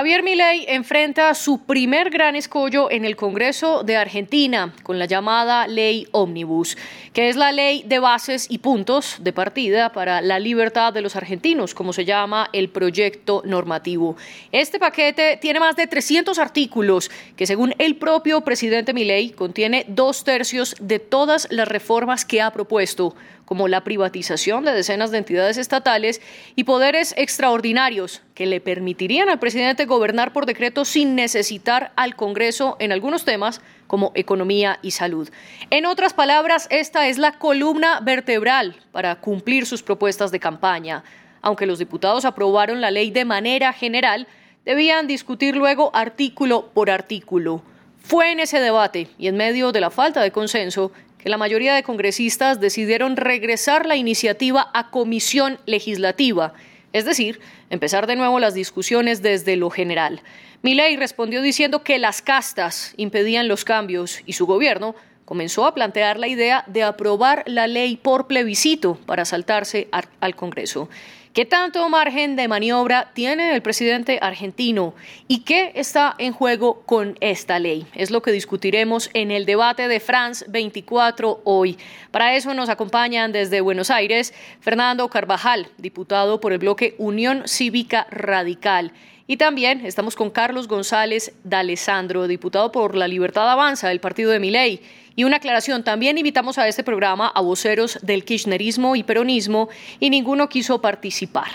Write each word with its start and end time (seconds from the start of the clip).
Javier 0.00 0.22
Milei 0.22 0.64
enfrenta 0.66 1.34
su 1.34 1.66
primer 1.66 2.08
gran 2.08 2.34
escollo 2.34 2.90
en 2.90 3.04
el 3.04 3.16
Congreso 3.16 3.82
de 3.82 3.98
Argentina 3.98 4.72
con 4.82 4.98
la 4.98 5.04
llamada 5.04 5.66
Ley 5.66 6.08
Omnibus, 6.12 6.78
que 7.12 7.28
es 7.28 7.36
la 7.36 7.52
ley 7.52 7.82
de 7.86 7.98
bases 7.98 8.46
y 8.48 8.60
puntos 8.60 9.16
de 9.20 9.34
partida 9.34 9.92
para 9.92 10.22
la 10.22 10.38
libertad 10.38 10.94
de 10.94 11.02
los 11.02 11.16
argentinos, 11.16 11.74
como 11.74 11.92
se 11.92 12.06
llama 12.06 12.48
el 12.54 12.70
proyecto 12.70 13.42
normativo. 13.44 14.16
Este 14.52 14.78
paquete 14.78 15.36
tiene 15.38 15.60
más 15.60 15.76
de 15.76 15.86
300 15.86 16.38
artículos 16.38 17.10
que, 17.36 17.46
según 17.46 17.74
el 17.76 17.96
propio 17.96 18.40
presidente 18.40 18.94
Milei, 18.94 19.32
contiene 19.32 19.84
dos 19.86 20.24
tercios 20.24 20.76
de 20.80 20.98
todas 20.98 21.46
las 21.50 21.68
reformas 21.68 22.24
que 22.24 22.40
ha 22.40 22.50
propuesto 22.52 23.14
como 23.50 23.66
la 23.66 23.82
privatización 23.82 24.64
de 24.64 24.70
decenas 24.70 25.10
de 25.10 25.18
entidades 25.18 25.56
estatales 25.56 26.22
y 26.54 26.62
poderes 26.62 27.14
extraordinarios 27.16 28.22
que 28.36 28.46
le 28.46 28.60
permitirían 28.60 29.28
al 29.28 29.40
presidente 29.40 29.86
gobernar 29.86 30.32
por 30.32 30.46
decreto 30.46 30.84
sin 30.84 31.16
necesitar 31.16 31.90
al 31.96 32.14
Congreso 32.14 32.76
en 32.78 32.92
algunos 32.92 33.24
temas 33.24 33.60
como 33.88 34.12
economía 34.14 34.78
y 34.82 34.92
salud. 34.92 35.28
En 35.70 35.84
otras 35.84 36.14
palabras, 36.14 36.68
esta 36.70 37.08
es 37.08 37.18
la 37.18 37.40
columna 37.40 37.98
vertebral 37.98 38.76
para 38.92 39.16
cumplir 39.16 39.66
sus 39.66 39.82
propuestas 39.82 40.30
de 40.30 40.38
campaña. 40.38 41.02
Aunque 41.42 41.66
los 41.66 41.80
diputados 41.80 42.24
aprobaron 42.24 42.80
la 42.80 42.92
ley 42.92 43.10
de 43.10 43.24
manera 43.24 43.72
general, 43.72 44.28
debían 44.64 45.08
discutir 45.08 45.56
luego 45.56 45.90
artículo 45.92 46.70
por 46.72 46.88
artículo. 46.88 47.64
Fue 48.00 48.30
en 48.30 48.38
ese 48.38 48.60
debate 48.60 49.08
y 49.18 49.26
en 49.26 49.36
medio 49.36 49.72
de 49.72 49.80
la 49.80 49.90
falta 49.90 50.22
de 50.22 50.30
consenso 50.30 50.92
que 51.22 51.28
la 51.28 51.38
mayoría 51.38 51.74
de 51.74 51.82
congresistas 51.82 52.60
decidieron 52.60 53.16
regresar 53.16 53.86
la 53.86 53.96
iniciativa 53.96 54.70
a 54.72 54.90
comisión 54.90 55.58
legislativa, 55.66 56.54
es 56.92 57.04
decir, 57.04 57.40
empezar 57.70 58.06
de 58.06 58.16
nuevo 58.16 58.40
las 58.40 58.54
discusiones 58.54 59.22
desde 59.22 59.56
lo 59.56 59.70
general. 59.70 60.22
Milei 60.62 60.96
respondió 60.96 61.42
diciendo 61.42 61.82
que 61.82 61.98
las 61.98 62.20
castas 62.22 62.94
impedían 62.96 63.48
los 63.48 63.64
cambios 63.64 64.20
y 64.26 64.34
su 64.34 64.46
gobierno 64.46 64.94
comenzó 65.24 65.64
a 65.64 65.74
plantear 65.74 66.18
la 66.18 66.26
idea 66.26 66.64
de 66.66 66.82
aprobar 66.82 67.44
la 67.46 67.66
ley 67.68 67.96
por 67.96 68.26
plebiscito 68.26 68.98
para 69.06 69.24
saltarse 69.24 69.88
al 70.20 70.34
Congreso. 70.34 70.88
¿Qué 71.32 71.44
tanto 71.44 71.88
margen 71.88 72.34
de 72.34 72.48
maniobra 72.48 73.12
tiene 73.14 73.54
el 73.54 73.62
presidente 73.62 74.18
argentino 74.20 74.94
y 75.28 75.42
qué 75.42 75.70
está 75.76 76.16
en 76.18 76.32
juego 76.32 76.82
con 76.86 77.16
esta 77.20 77.60
ley? 77.60 77.86
Es 77.94 78.10
lo 78.10 78.20
que 78.20 78.32
discutiremos 78.32 79.10
en 79.14 79.30
el 79.30 79.46
debate 79.46 79.86
de 79.86 80.00
France 80.00 80.44
24 80.48 81.42
hoy. 81.44 81.78
Para 82.10 82.34
eso 82.34 82.52
nos 82.52 82.68
acompañan 82.68 83.30
desde 83.30 83.60
Buenos 83.60 83.92
Aires 83.92 84.34
Fernando 84.58 85.06
Carvajal, 85.06 85.68
diputado 85.78 86.40
por 86.40 86.52
el 86.52 86.58
bloque 86.58 86.96
Unión 86.98 87.44
Cívica 87.46 88.08
Radical. 88.10 88.92
Y 89.28 89.36
también 89.36 89.86
estamos 89.86 90.16
con 90.16 90.30
Carlos 90.30 90.66
González 90.66 91.32
D'Alessandro, 91.44 92.26
diputado 92.26 92.72
por 92.72 92.96
la 92.96 93.06
Libertad 93.06 93.48
Avanza 93.48 93.86
del 93.86 94.00
partido 94.00 94.32
de 94.32 94.40
Miley. 94.40 94.80
Y 95.16 95.24
una 95.24 95.36
aclaración, 95.36 95.82
también 95.84 96.18
invitamos 96.18 96.58
a 96.58 96.68
este 96.68 96.84
programa 96.84 97.28
a 97.28 97.40
voceros 97.40 97.98
del 98.02 98.24
kirchnerismo 98.24 98.96
y 98.96 99.02
peronismo 99.02 99.68
y 99.98 100.10
ninguno 100.10 100.48
quiso 100.48 100.80
participar. 100.80 101.48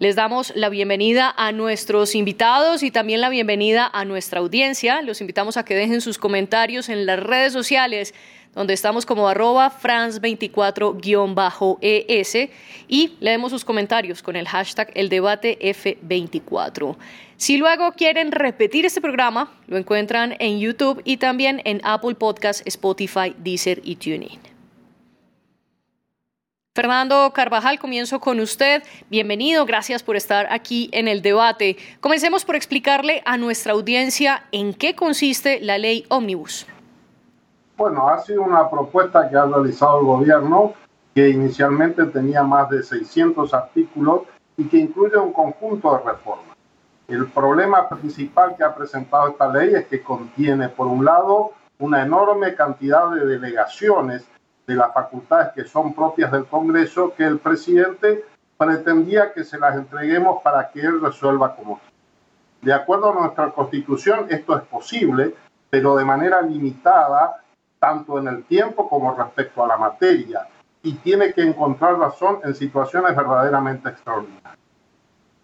Les 0.00 0.16
damos 0.16 0.52
la 0.56 0.70
bienvenida 0.70 1.34
a 1.36 1.52
nuestros 1.52 2.14
invitados 2.14 2.82
y 2.82 2.90
también 2.90 3.20
la 3.20 3.28
bienvenida 3.28 3.90
a 3.92 4.06
nuestra 4.06 4.40
audiencia. 4.40 5.02
Los 5.02 5.20
invitamos 5.20 5.58
a 5.58 5.64
que 5.66 5.74
dejen 5.74 6.00
sus 6.00 6.16
comentarios 6.16 6.88
en 6.88 7.04
las 7.04 7.20
redes 7.20 7.52
sociales 7.52 8.14
donde 8.54 8.74
estamos 8.74 9.06
como 9.06 9.26
arroba 9.28 9.70
France24-ES 9.70 12.50
y 12.88 13.14
leemos 13.20 13.52
sus 13.52 13.64
comentarios 13.64 14.20
con 14.22 14.34
el 14.36 14.48
hashtag 14.48 14.90
el 14.94 15.08
debate 15.08 15.58
F24. 15.60 16.96
Si 17.36 17.56
luego 17.56 17.92
quieren 17.92 18.32
repetir 18.32 18.84
este 18.84 19.00
programa, 19.00 19.52
lo 19.66 19.78
encuentran 19.78 20.36
en 20.40 20.58
YouTube 20.58 21.00
y 21.04 21.16
también 21.16 21.62
en 21.64 21.80
Apple 21.84 22.16
Podcasts, 22.16 22.64
Spotify, 22.66 23.34
Deezer 23.38 23.80
y 23.84 23.94
TuneIn. 23.96 24.40
Fernando 26.72 27.32
Carvajal, 27.34 27.78
comienzo 27.78 28.20
con 28.20 28.40
usted. 28.40 28.82
Bienvenido, 29.10 29.66
gracias 29.66 30.02
por 30.02 30.16
estar 30.16 30.46
aquí 30.50 30.88
en 30.92 31.08
el 31.08 31.20
debate. 31.20 31.76
Comencemos 32.00 32.44
por 32.44 32.56
explicarle 32.56 33.22
a 33.24 33.36
nuestra 33.36 33.72
audiencia 33.72 34.44
en 34.52 34.72
qué 34.72 34.94
consiste 34.94 35.60
la 35.60 35.78
ley 35.78 36.06
Omnibus. 36.08 36.66
Bueno, 37.80 38.10
ha 38.10 38.18
sido 38.18 38.42
una 38.42 38.68
propuesta 38.68 39.26
que 39.30 39.38
ha 39.38 39.46
realizado 39.46 40.00
el 40.00 40.04
gobierno 40.04 40.74
que 41.14 41.30
inicialmente 41.30 42.04
tenía 42.04 42.42
más 42.42 42.68
de 42.68 42.82
600 42.82 43.54
artículos 43.54 44.24
y 44.58 44.68
que 44.68 44.76
incluye 44.76 45.16
un 45.16 45.32
conjunto 45.32 45.96
de 45.96 46.12
reformas. 46.12 46.58
El 47.08 47.28
problema 47.28 47.88
principal 47.88 48.54
que 48.54 48.64
ha 48.64 48.74
presentado 48.74 49.28
esta 49.28 49.50
ley 49.50 49.74
es 49.74 49.86
que 49.86 50.02
contiene, 50.02 50.68
por 50.68 50.88
un 50.88 51.06
lado, 51.06 51.52
una 51.78 52.02
enorme 52.02 52.54
cantidad 52.54 53.12
de 53.12 53.24
delegaciones 53.24 54.28
de 54.66 54.74
las 54.74 54.92
facultades 54.92 55.54
que 55.54 55.64
son 55.64 55.94
propias 55.94 56.30
del 56.32 56.44
Congreso 56.44 57.14
que 57.16 57.24
el 57.24 57.38
presidente 57.38 58.26
pretendía 58.58 59.32
que 59.32 59.42
se 59.42 59.58
las 59.58 59.74
entreguemos 59.74 60.42
para 60.42 60.68
que 60.70 60.80
él 60.80 61.00
resuelva 61.00 61.56
como 61.56 61.80
De 62.60 62.74
acuerdo 62.74 63.10
a 63.10 63.22
nuestra 63.22 63.50
constitución, 63.52 64.26
esto 64.28 64.54
es 64.54 64.64
posible, 64.64 65.34
pero 65.70 65.96
de 65.96 66.04
manera 66.04 66.42
limitada 66.42 67.39
tanto 67.80 68.18
en 68.18 68.28
el 68.28 68.44
tiempo 68.44 68.88
como 68.88 69.16
respecto 69.16 69.64
a 69.64 69.68
la 69.68 69.76
materia, 69.76 70.46
y 70.82 70.94
tiene 70.94 71.32
que 71.32 71.42
encontrar 71.42 71.98
razón 71.98 72.38
en 72.44 72.54
situaciones 72.54 73.14
verdaderamente 73.16 73.88
extraordinarias. 73.88 74.58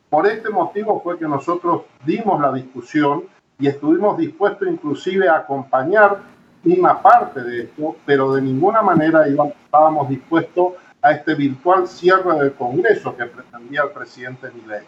Por 0.09 0.27
este 0.27 0.51
motivo 0.51 1.01
fue 1.03 1.19
que 1.19 1.27
nosotros 1.27 1.83
dimos 2.05 2.41
la 2.41 2.53
discusión 2.53 3.25
y 3.59 3.67
estuvimos 3.67 4.17
dispuestos 4.17 4.69
inclusive 4.69 5.29
a 5.29 5.37
acompañar 5.37 6.19
una 6.65 7.01
parte 7.01 7.43
de 7.43 7.65
esto, 7.65 7.97
pero 8.07 8.33
de 8.33 8.43
ninguna 8.43 8.83
manera 8.83 9.27
estábamos 9.27 10.09
dispuestos 10.09 10.75
a 11.03 11.13
este 11.13 11.35
virtual 11.35 11.87
cierre 11.87 12.39
del 12.39 12.55
Congreso 12.55 13.17
que 13.17 13.27
pretendía 13.27 13.83
el 13.83 13.91
presidente 13.91 14.51
Milei. 14.51 14.85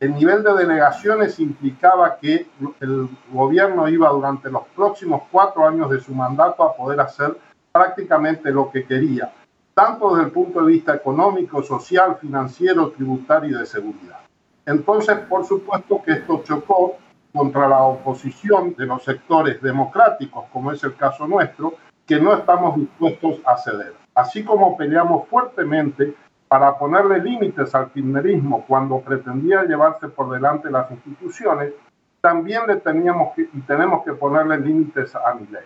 El 0.00 0.14
nivel 0.14 0.44
de 0.44 0.52
delegaciones 0.54 1.40
implicaba 1.40 2.18
que 2.18 2.46
el 2.78 3.08
gobierno 3.32 3.88
iba 3.88 4.08
durante 4.10 4.48
los 4.48 4.62
próximos 4.68 5.22
cuatro 5.32 5.66
años 5.66 5.90
de 5.90 5.98
su 5.98 6.14
mandato 6.14 6.62
a 6.62 6.76
poder 6.76 7.00
hacer 7.00 7.36
prácticamente 7.72 8.52
lo 8.52 8.70
que 8.70 8.84
quería, 8.84 9.32
tanto 9.74 10.14
desde 10.14 10.26
el 10.26 10.32
punto 10.32 10.60
de 10.60 10.72
vista 10.72 10.94
económico, 10.94 11.64
social, 11.64 12.16
financiero, 12.20 12.90
tributario 12.90 13.56
y 13.56 13.58
de 13.58 13.66
seguridad. 13.66 14.20
Entonces, 14.64 15.18
por 15.28 15.44
supuesto 15.44 16.00
que 16.04 16.12
esto 16.12 16.42
chocó 16.44 16.96
contra 17.32 17.66
la 17.66 17.82
oposición 17.82 18.74
de 18.76 18.86
los 18.86 19.02
sectores 19.02 19.60
democráticos, 19.60 20.44
como 20.52 20.70
es 20.70 20.82
el 20.84 20.94
caso 20.94 21.26
nuestro, 21.26 21.74
que 22.06 22.20
no 22.20 22.34
estamos 22.34 22.76
dispuestos 22.76 23.40
a 23.44 23.56
ceder. 23.56 23.94
Así 24.14 24.44
como 24.44 24.76
peleamos 24.76 25.26
fuertemente 25.28 26.14
para 26.48 26.78
ponerle 26.78 27.20
límites 27.20 27.74
al 27.74 27.90
kirchnerismo 27.90 28.64
cuando 28.66 29.00
pretendía 29.00 29.64
llevarse 29.64 30.08
por 30.08 30.30
delante 30.30 30.70
las 30.70 30.90
instituciones, 30.90 31.74
también 32.20 32.62
le 32.66 32.76
teníamos 32.76 33.34
que, 33.34 33.42
y 33.52 33.60
tenemos 33.60 34.02
que 34.04 34.12
ponerle 34.12 34.58
límites 34.58 35.14
a 35.14 35.34
mi 35.34 35.46
ley. 35.46 35.64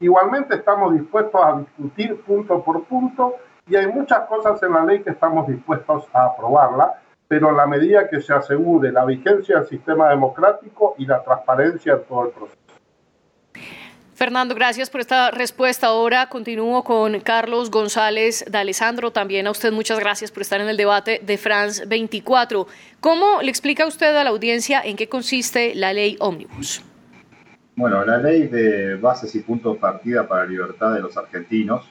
Igualmente 0.00 0.56
estamos 0.56 0.92
dispuestos 0.92 1.40
a 1.42 1.58
discutir 1.58 2.20
punto 2.22 2.62
por 2.62 2.84
punto 2.84 3.34
y 3.66 3.76
hay 3.76 3.86
muchas 3.86 4.20
cosas 4.28 4.62
en 4.62 4.72
la 4.72 4.84
ley 4.84 5.02
que 5.02 5.10
estamos 5.10 5.46
dispuestos 5.46 6.08
a 6.12 6.24
aprobarla, 6.26 7.00
pero 7.28 7.50
en 7.50 7.56
la 7.56 7.66
medida 7.66 8.08
que 8.08 8.20
se 8.20 8.34
asegure 8.34 8.92
la 8.92 9.04
vigencia 9.04 9.58
del 9.58 9.66
sistema 9.66 10.08
democrático 10.08 10.94
y 10.98 11.06
la 11.06 11.22
transparencia 11.22 11.96
de 11.96 12.02
todo 12.02 12.26
el 12.26 12.30
proceso. 12.30 12.61
Fernando, 14.22 14.54
gracias 14.54 14.88
por 14.88 15.00
esta 15.00 15.32
respuesta. 15.32 15.88
Ahora 15.88 16.28
continúo 16.28 16.84
con 16.84 17.18
Carlos 17.18 17.72
González 17.72 18.44
de 18.48 18.56
Alessandro. 18.56 19.10
También 19.10 19.48
a 19.48 19.50
usted 19.50 19.72
muchas 19.72 19.98
gracias 19.98 20.30
por 20.30 20.42
estar 20.42 20.60
en 20.60 20.68
el 20.68 20.76
debate 20.76 21.20
de 21.26 21.36
France 21.38 21.84
24. 21.86 22.68
¿Cómo 23.00 23.42
le 23.42 23.50
explica 23.50 23.84
usted 23.84 24.14
a 24.14 24.22
la 24.22 24.30
audiencia 24.30 24.80
en 24.80 24.94
qué 24.94 25.08
consiste 25.08 25.74
la 25.74 25.92
ley 25.92 26.16
Omnibus? 26.20 26.84
Bueno, 27.74 28.04
la 28.04 28.18
ley 28.18 28.46
de 28.46 28.94
bases 28.94 29.34
y 29.34 29.40
puntos 29.40 29.74
de 29.74 29.80
partida 29.80 30.28
para 30.28 30.44
la 30.44 30.50
libertad 30.50 30.94
de 30.94 31.00
los 31.00 31.16
argentinos 31.16 31.90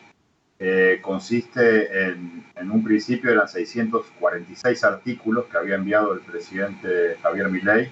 eh, 0.57 1.00
consiste 1.01 2.01
en, 2.01 2.45
en, 2.56 2.72
un 2.72 2.81
principio 2.81 3.30
eran 3.30 3.50
646 3.50 4.86
artículos 4.86 5.48
que 5.51 5.57
había 5.57 5.75
enviado 5.75 6.13
el 6.13 6.22
presidente 6.22 7.18
Javier 7.22 7.50
Milei 7.50 7.92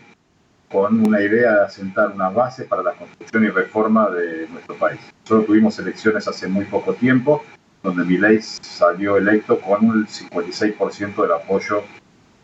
con 0.72 1.06
una 1.08 1.22
idea 1.22 1.56
de 1.56 1.62
asentar 1.66 2.12
una 2.12 2.30
base 2.30 2.66
para 2.66 2.84
la 2.84 2.94
construcción 2.94 3.44
y 3.46 3.50
reforma 3.50 4.10
de 4.10 4.48
nuestro 4.50 4.76
país. 4.76 5.00
Solo 5.24 5.44
tuvimos 5.44 5.78
elecciones 5.80 6.28
hace 6.28 6.48
muy 6.48 6.66
poco 6.66 6.94
tiempo, 6.94 7.44
donde 7.82 8.04
Milei 8.04 8.42
salió 8.42 9.18
electo 9.18 9.60
con 9.60 9.86
un 9.86 10.06
56% 10.06 11.22
del 11.22 11.32
apoyo 11.32 11.84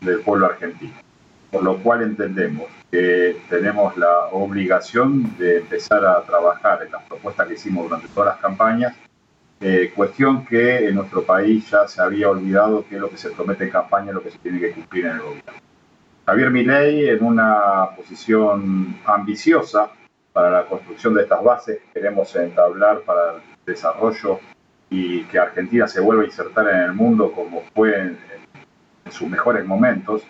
del 0.00 0.20
pueblo 0.20 0.46
argentino. 0.46 0.94
Por 1.50 1.62
lo 1.62 1.78
cual 1.78 2.02
entendemos 2.02 2.66
que 2.90 3.40
tenemos 3.48 3.96
la 3.96 4.26
obligación 4.32 5.36
de 5.38 5.58
empezar 5.58 6.04
a 6.04 6.22
trabajar 6.22 6.82
en 6.84 6.92
las 6.92 7.04
propuestas 7.04 7.46
que 7.46 7.54
hicimos 7.54 7.84
durante 7.84 8.08
todas 8.08 8.34
las 8.34 8.40
campañas, 8.40 8.94
eh, 9.60 9.92
cuestión 9.94 10.44
que 10.44 10.88
en 10.88 10.96
nuestro 10.96 11.22
país 11.24 11.70
ya 11.70 11.86
se 11.86 12.02
había 12.02 12.28
olvidado 12.28 12.84
que 12.88 12.98
lo 12.98 13.08
que 13.08 13.16
se 13.16 13.30
promete 13.30 13.64
en 13.64 13.70
campaña 13.70 14.08
es 14.08 14.14
lo 14.14 14.22
que 14.22 14.30
se 14.30 14.38
tiene 14.38 14.60
que 14.60 14.72
cumplir 14.72 15.06
en 15.06 15.12
el 15.12 15.20
gobierno. 15.20 15.52
Javier 16.26 16.50
Milei 16.50 17.08
en 17.08 17.22
una 17.22 17.90
posición 17.96 18.96
ambiciosa 19.04 19.92
para 20.32 20.50
la 20.50 20.66
construcción 20.66 21.14
de 21.14 21.22
estas 21.22 21.42
bases 21.42 21.78
queremos 21.94 22.34
entablar 22.34 23.02
para 23.02 23.34
el 23.34 23.42
desarrollo 23.64 24.40
y 24.90 25.22
que 25.24 25.38
Argentina 25.38 25.86
se 25.86 26.00
vuelva 26.00 26.24
a 26.24 26.26
insertar 26.26 26.68
en 26.68 26.80
el 26.80 26.92
mundo 26.94 27.30
como 27.32 27.62
fue 27.72 27.96
en, 27.96 28.18
sus 29.08 29.28
mejores 29.28 29.64
momentos, 29.64 30.24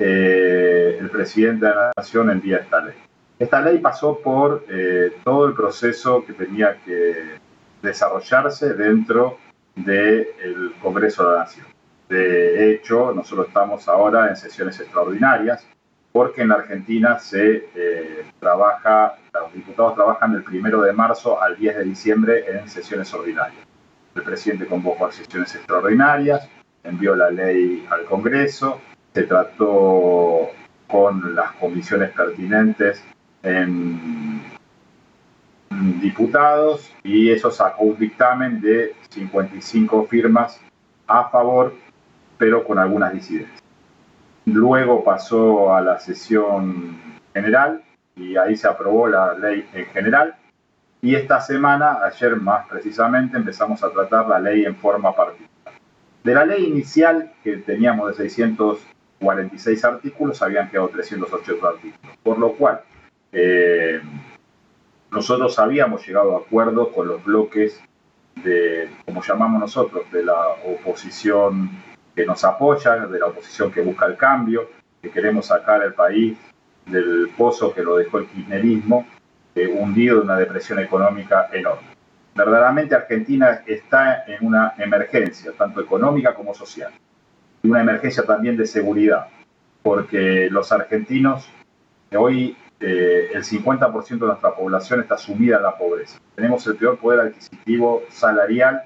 eh, 0.00 0.98
el 0.98 1.08
presidente 1.10 1.66
de 1.66 1.74
la 1.76 1.92
Nación 1.96 2.28
envía 2.28 2.56
esta 2.56 2.80
ley. 2.80 2.96
Esta 3.38 3.60
ley 3.60 3.78
pasó 3.78 4.18
por 4.18 4.64
eh, 4.68 5.12
todo 5.22 5.46
el 5.46 5.54
proceso 5.54 6.24
que 6.26 6.32
tenía 6.32 6.76
que 6.84 7.38
desarrollarse 7.82 8.74
dentro 8.74 9.38
del 9.76 10.74
Congreso 10.82 11.24
de 11.24 11.36
la 11.36 11.38
Nación. 11.44 11.75
De 12.08 12.70
hecho, 12.70 13.12
nosotros 13.12 13.48
estamos 13.48 13.88
ahora 13.88 14.28
en 14.28 14.36
sesiones 14.36 14.78
extraordinarias 14.80 15.66
porque 16.12 16.42
en 16.42 16.48
la 16.48 16.54
Argentina 16.54 17.18
se 17.18 17.68
eh, 17.74 18.24
trabaja, 18.40 19.16
los 19.34 19.52
diputados 19.52 19.96
trabajan 19.96 20.32
del 20.32 20.44
primero 20.44 20.80
de 20.80 20.92
marzo 20.92 21.42
al 21.42 21.56
10 21.56 21.76
de 21.76 21.84
diciembre 21.84 22.44
en 22.48 22.68
sesiones 22.68 23.12
ordinarias. 23.12 23.66
El 24.14 24.22
presidente 24.22 24.66
convocó 24.66 25.06
a 25.06 25.12
sesiones 25.12 25.54
extraordinarias, 25.54 26.48
envió 26.82 27.14
la 27.14 27.30
ley 27.30 27.86
al 27.90 28.04
Congreso, 28.04 28.80
se 29.12 29.24
trató 29.24 30.48
con 30.86 31.34
las 31.34 31.52
comisiones 31.52 32.12
pertinentes 32.12 33.04
en 33.42 34.40
diputados 36.00 36.90
y 37.02 37.30
eso 37.30 37.50
sacó 37.50 37.84
un 37.84 37.98
dictamen 37.98 38.60
de 38.60 38.94
55 39.10 40.06
firmas 40.06 40.60
a 41.06 41.28
favor, 41.28 41.74
pero 42.38 42.64
con 42.64 42.78
algunas 42.78 43.12
disidencias. 43.12 43.62
Luego 44.46 45.02
pasó 45.02 45.74
a 45.74 45.80
la 45.80 45.98
sesión 45.98 46.96
general 47.34 47.82
y 48.14 48.36
ahí 48.36 48.56
se 48.56 48.68
aprobó 48.68 49.08
la 49.08 49.34
ley 49.34 49.68
en 49.72 49.86
general. 49.86 50.36
Y 51.02 51.14
esta 51.14 51.40
semana, 51.40 51.98
ayer 52.04 52.36
más 52.36 52.66
precisamente, 52.66 53.36
empezamos 53.36 53.82
a 53.82 53.90
tratar 53.90 54.28
la 54.28 54.38
ley 54.38 54.64
en 54.64 54.76
forma 54.76 55.14
particular. 55.14 55.50
De 56.24 56.34
la 56.34 56.44
ley 56.44 56.64
inicial, 56.64 57.32
que 57.44 57.58
teníamos 57.58 58.08
de 58.08 58.14
646 58.28 59.84
artículos, 59.84 60.42
habían 60.42 60.70
quedado 60.70 60.88
308 60.88 61.66
artículos. 61.66 62.16
Por 62.22 62.38
lo 62.38 62.52
cual, 62.54 62.80
eh, 63.32 64.00
nosotros 65.10 65.58
habíamos 65.58 66.06
llegado 66.06 66.36
a 66.36 66.40
acuerdo 66.40 66.92
con 66.92 67.08
los 67.08 67.24
bloques 67.24 67.80
de, 68.42 68.90
como 69.04 69.22
llamamos 69.22 69.60
nosotros, 69.60 70.10
de 70.10 70.24
la 70.24 70.48
oposición 70.64 71.70
que 72.16 72.26
nos 72.26 72.42
apoya, 72.44 72.96
de 73.06 73.18
la 73.18 73.26
oposición 73.26 73.70
que 73.70 73.82
busca 73.82 74.06
el 74.06 74.16
cambio, 74.16 74.70
que 75.02 75.10
queremos 75.10 75.46
sacar 75.46 75.82
al 75.82 75.92
país 75.92 76.36
del 76.86 77.30
pozo 77.36 77.74
que 77.74 77.82
lo 77.82 77.96
dejó 77.96 78.18
el 78.18 78.26
kirchnerismo, 78.26 79.06
eh, 79.54 79.68
hundido 79.68 80.18
en 80.18 80.24
una 80.24 80.38
depresión 80.38 80.78
económica 80.78 81.48
enorme. 81.52 81.88
Verdaderamente 82.34 82.94
Argentina 82.94 83.62
está 83.66 84.24
en 84.26 84.46
una 84.46 84.74
emergencia, 84.78 85.52
tanto 85.56 85.80
económica 85.80 86.34
como 86.34 86.54
social, 86.54 86.92
y 87.62 87.68
una 87.68 87.82
emergencia 87.82 88.22
también 88.24 88.56
de 88.56 88.66
seguridad, 88.66 89.28
porque 89.82 90.48
los 90.50 90.72
argentinos 90.72 91.48
hoy 92.14 92.56
eh, 92.80 93.30
el 93.32 93.42
50% 93.42 94.08
de 94.08 94.26
nuestra 94.26 94.54
población 94.54 95.00
está 95.00 95.16
sumida 95.16 95.56
en 95.56 95.62
la 95.62 95.76
pobreza. 95.76 96.18
Tenemos 96.34 96.66
el 96.66 96.76
peor 96.76 96.98
poder 96.98 97.20
adquisitivo 97.20 98.02
salarial 98.10 98.82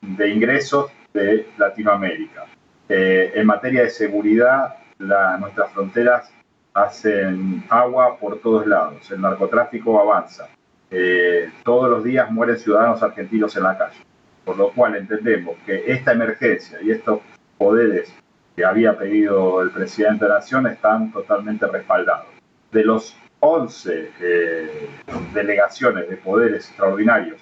de 0.00 0.30
ingresos 0.30 0.90
de 1.12 1.46
Latinoamérica. 1.56 2.46
Eh, 2.88 3.32
en 3.34 3.46
materia 3.46 3.82
de 3.82 3.90
seguridad, 3.90 4.76
nuestras 4.98 5.70
fronteras 5.72 6.32
hacen 6.74 7.64
agua 7.68 8.16
por 8.18 8.40
todos 8.40 8.66
lados, 8.66 9.10
el 9.10 9.20
narcotráfico 9.20 10.00
avanza, 10.00 10.48
eh, 10.90 11.50
todos 11.64 11.90
los 11.90 12.04
días 12.04 12.30
mueren 12.30 12.56
ciudadanos 12.56 13.02
argentinos 13.02 13.54
en 13.56 13.64
la 13.64 13.76
calle, 13.76 13.98
por 14.44 14.56
lo 14.56 14.70
cual 14.70 14.96
entendemos 14.96 15.56
que 15.66 15.84
esta 15.90 16.12
emergencia 16.12 16.78
y 16.82 16.90
estos 16.90 17.20
poderes 17.58 18.14
que 18.56 18.64
había 18.64 18.96
pedido 18.96 19.60
el 19.60 19.70
presidente 19.70 20.24
de 20.24 20.30
la 20.30 20.36
Nación 20.36 20.66
están 20.66 21.12
totalmente 21.12 21.66
respaldados. 21.66 22.26
De 22.72 22.84
los 22.84 23.16
11 23.40 24.10
eh, 24.20 24.88
delegaciones 25.32 26.08
de 26.08 26.16
poderes 26.16 26.68
extraordinarios 26.68 27.40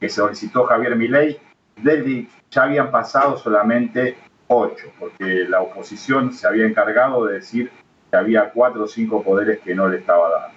que 0.00 0.08
solicitó 0.08 0.64
Javier 0.64 0.96
Milei, 0.96 1.38
del 1.76 2.28
ya 2.50 2.62
habían 2.62 2.90
pasado 2.90 3.36
solamente 3.36 4.16
8, 4.48 4.86
porque 4.98 5.44
la 5.48 5.60
oposición 5.60 6.32
se 6.32 6.46
había 6.46 6.66
encargado 6.66 7.26
de 7.26 7.34
decir 7.34 7.70
que 8.10 8.16
había 8.16 8.50
4 8.50 8.84
o 8.84 8.86
5 8.86 9.22
poderes 9.22 9.60
que 9.60 9.74
no 9.74 9.88
le 9.88 9.98
estaba 9.98 10.30
dando. 10.30 10.56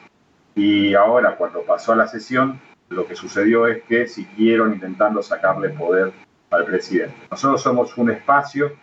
Y 0.56 0.94
ahora, 0.94 1.36
cuando 1.36 1.62
pasó 1.64 1.94
a 1.94 1.96
la 1.96 2.08
sesión, 2.08 2.60
lo 2.90 3.08
que 3.08 3.16
sucedió 3.16 3.68
es 3.68 3.84
que 3.84 4.08
siguieron 4.08 4.74
intentando 4.74 5.22
sacarle 5.22 5.70
poder 5.70 6.12
al 6.50 6.66
presidente. 6.66 7.16
Nosotros 7.30 7.62
somos 7.62 7.98
un 7.98 8.12
espacio 8.12 8.74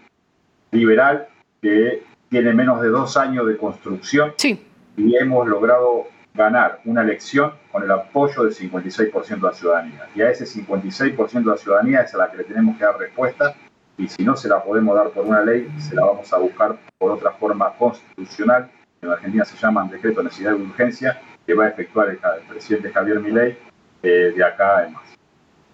liberal 0.70 1.28
que 1.60 2.04
tiene 2.28 2.52
menos 2.52 2.80
de 2.80 2.88
dos 2.88 3.16
años 3.16 3.46
de 3.46 3.56
construcción. 3.56 4.32
Sí 4.36 4.60
y 4.96 5.16
hemos 5.16 5.46
logrado 5.46 6.08
ganar 6.34 6.80
una 6.84 7.02
elección 7.02 7.52
con 7.70 7.82
el 7.82 7.90
apoyo 7.90 8.42
del 8.44 8.54
56% 8.54 9.28
de 9.28 9.40
la 9.40 9.52
ciudadanía. 9.52 10.08
Y 10.14 10.22
a 10.22 10.30
ese 10.30 10.44
56% 10.44 11.30
de 11.30 11.44
la 11.44 11.56
ciudadanía 11.56 12.00
es 12.00 12.14
a 12.14 12.18
la 12.18 12.30
que 12.30 12.38
le 12.38 12.44
tenemos 12.44 12.76
que 12.76 12.84
dar 12.84 12.98
respuesta 12.98 13.54
y 13.98 14.08
si 14.08 14.25
no 14.25 14.37
se 14.37 14.48
la 14.48 14.62
podemos 14.62 14.94
dar 14.94 15.10
por 15.10 15.25
una 15.25 15.43
ley, 15.43 15.69
se 15.78 15.94
la 15.94 16.04
vamos 16.04 16.32
a 16.32 16.38
buscar 16.38 16.76
por 16.98 17.12
otra 17.12 17.32
forma 17.32 17.72
constitucional, 17.76 18.70
en 19.02 19.10
Argentina 19.10 19.44
se 19.44 19.56
llama 19.56 19.88
decreto 19.90 20.20
de 20.20 20.25
necesidad 20.25 20.52
de 20.52 20.62
urgencia, 20.62 21.20
que 21.46 21.54
va 21.54 21.64
a 21.64 21.69
efectuar 21.69 22.08
el, 22.08 22.19
presidente 22.48 22.90
Javier 22.90 23.20
Milei 23.20 23.56
eh, 24.02 24.32
de 24.37 24.44
acá 24.44 24.87
en. 24.87 25.05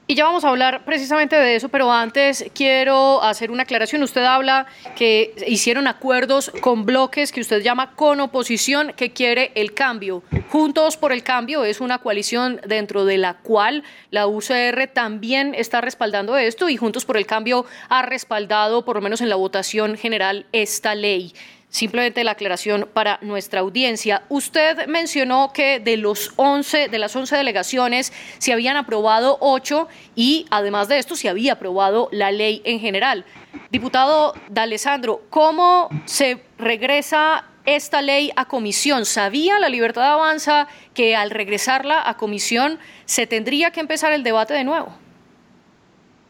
Y 0.09 0.17
ya 0.17 0.25
vamos 0.25 0.45
a 0.45 0.49
hablar 0.49 0.85
precisamente 0.85 1.37
de 1.37 1.55
eso, 1.55 1.69
pero 1.69 1.91
antes 1.93 2.45
quiero 2.55 3.23
hacer 3.23 3.53
una 3.53 3.63
aclaración. 3.63 4.03
Usted 4.03 4.25
habla 4.25 4.67
que 4.97 5.33
hicieron 5.47 5.87
acuerdos 5.87 6.51
con 6.61 6.85
bloques 6.85 7.31
que 7.31 7.41
usted 7.41 7.63
llama 7.63 7.95
con 7.95 8.21
oposición 8.21 8.93
que 8.97 9.13
quiere 9.13 9.53
el 9.55 9.75
cambio. 9.75 10.23
Juntos 10.51 10.97
por 10.97 11.13
el 11.13 11.23
Cambio 11.23 11.65
es 11.65 11.81
una 11.81 11.99
coalición 11.99 12.61
dentro 12.67 13.05
de 13.05 13.17
la 13.17 13.35
cual 13.39 13.85
la 14.11 14.27
UCR 14.27 14.89
también 14.93 15.55
está 15.55 15.81
respaldando 15.81 16.37
esto 16.37 16.69
y 16.69 16.77
Juntos 16.77 17.05
por 17.05 17.17
el 17.17 17.25
Cambio 17.25 17.65
ha 17.89 18.03
respaldado, 18.03 18.85
por 18.85 18.97
lo 18.97 19.03
menos 19.03 19.21
en 19.21 19.29
la 19.29 19.37
votación 19.37 19.97
general, 19.97 20.47
esta 20.53 20.94
ley. 20.94 21.32
Simplemente 21.72 22.22
la 22.22 22.32
aclaración 22.32 22.86
para 22.93 23.19
nuestra 23.22 23.60
audiencia. 23.60 24.24
Usted 24.29 24.86
mencionó 24.88 25.55
que 25.55 25.81
de 25.81 25.96
los 25.96 26.34
11, 26.36 26.88
de 26.88 26.98
las 26.98 27.17
11 27.17 27.34
delegaciones 27.34 28.12
se 28.36 28.52
habían 28.52 28.76
aprobado 28.76 29.38
8 29.41 29.88
y 30.14 30.44
además 30.50 30.88
de 30.88 30.98
esto 30.98 31.17
se 31.17 31.31
había 31.31 31.55
aprobado 31.55 32.10
la 32.12 32.31
ley 32.31 32.60
en 32.67 32.79
general. 32.79 33.24
Diputado 33.70 34.34
D'Alessandro, 34.50 35.22
¿cómo 35.31 35.88
se 36.05 36.44
regresa 36.58 37.46
esta 37.64 38.02
ley 38.02 38.32
a 38.36 38.44
comisión? 38.44 39.06
¿Sabía 39.06 39.58
la 39.58 39.70
Libertad 39.70 40.12
Avanza 40.12 40.69
que 40.93 41.17
al 41.17 41.31
regresarla 41.31 42.06
a 42.06 42.19
comisión 42.19 42.81
se 43.06 43.26
tendría 43.26 43.70
que 43.70 43.81
empezar 43.81 44.12
el 44.12 44.22
debate 44.22 44.52
de 44.52 44.64
nuevo? 44.64 44.94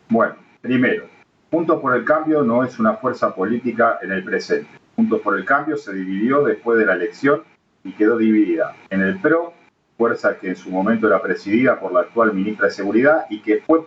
Bueno, 0.09 0.37
primero, 0.61 1.09
Juntos 1.51 1.81
por 1.81 1.97
el 1.97 2.05
Cambio 2.05 2.45
no 2.45 2.63
es 2.63 2.79
una 2.79 2.95
fuerza 2.95 3.35
política 3.35 3.99
en 4.03 4.13
el 4.13 4.23
presente 4.23 4.82
Juntos 4.97 5.21
por 5.21 5.37
el 5.37 5.45
Cambio 5.45 5.77
se 5.77 5.93
dividió 5.93 6.43
después 6.43 6.79
de 6.79 6.87
la 6.87 6.95
elección 6.95 7.43
y 7.85 7.93
quedó 7.93 8.19
dividida 8.19 8.75
en 8.91 9.01
el 9.01 9.19
PRO, 9.21 9.53
fuerza 9.97 10.39
que 10.39 10.49
en 10.49 10.57
su 10.57 10.71
momento 10.71 11.07
era 11.07 11.23
presidida 11.23 11.79
por 11.79 11.93
la 11.93 12.01
actual 12.01 12.33
ministra 12.33 12.67
de 12.67 12.73
Seguridad 12.73 13.27
y 13.31 13.41
que 13.41 13.59
fue 13.59 13.85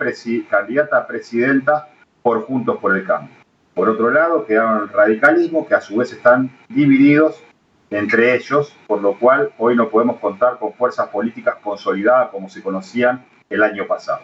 candidata 0.50 0.97
a 0.97 1.07
presidenta 1.07 1.89
por 2.21 2.41
Juntos 2.43 2.77
por 2.79 2.95
el 2.95 3.05
Cambio. 3.05 3.35
Por 3.74 3.89
otro 3.89 4.09
lado, 4.09 4.45
quedaron 4.45 4.83
el 4.83 4.89
radicalismo, 4.89 5.67
que 5.67 5.75
a 5.75 5.81
su 5.81 5.97
vez 5.97 6.12
están 6.13 6.50
divididos 6.69 7.43
entre 7.89 8.35
ellos, 8.35 8.75
por 8.88 9.01
lo 9.01 9.17
cual 9.19 9.51
hoy 9.57 9.75
no 9.75 9.89
podemos 9.89 10.17
contar 10.19 10.57
con 10.57 10.74
fuerzas 10.74 11.09
políticas 11.09 11.55
consolidadas 11.63 12.29
como 12.29 12.50
se 12.50 12.63
conocían 12.63 13.25
el 13.50 13.63
año 13.63 13.85
pasado. 13.85 14.21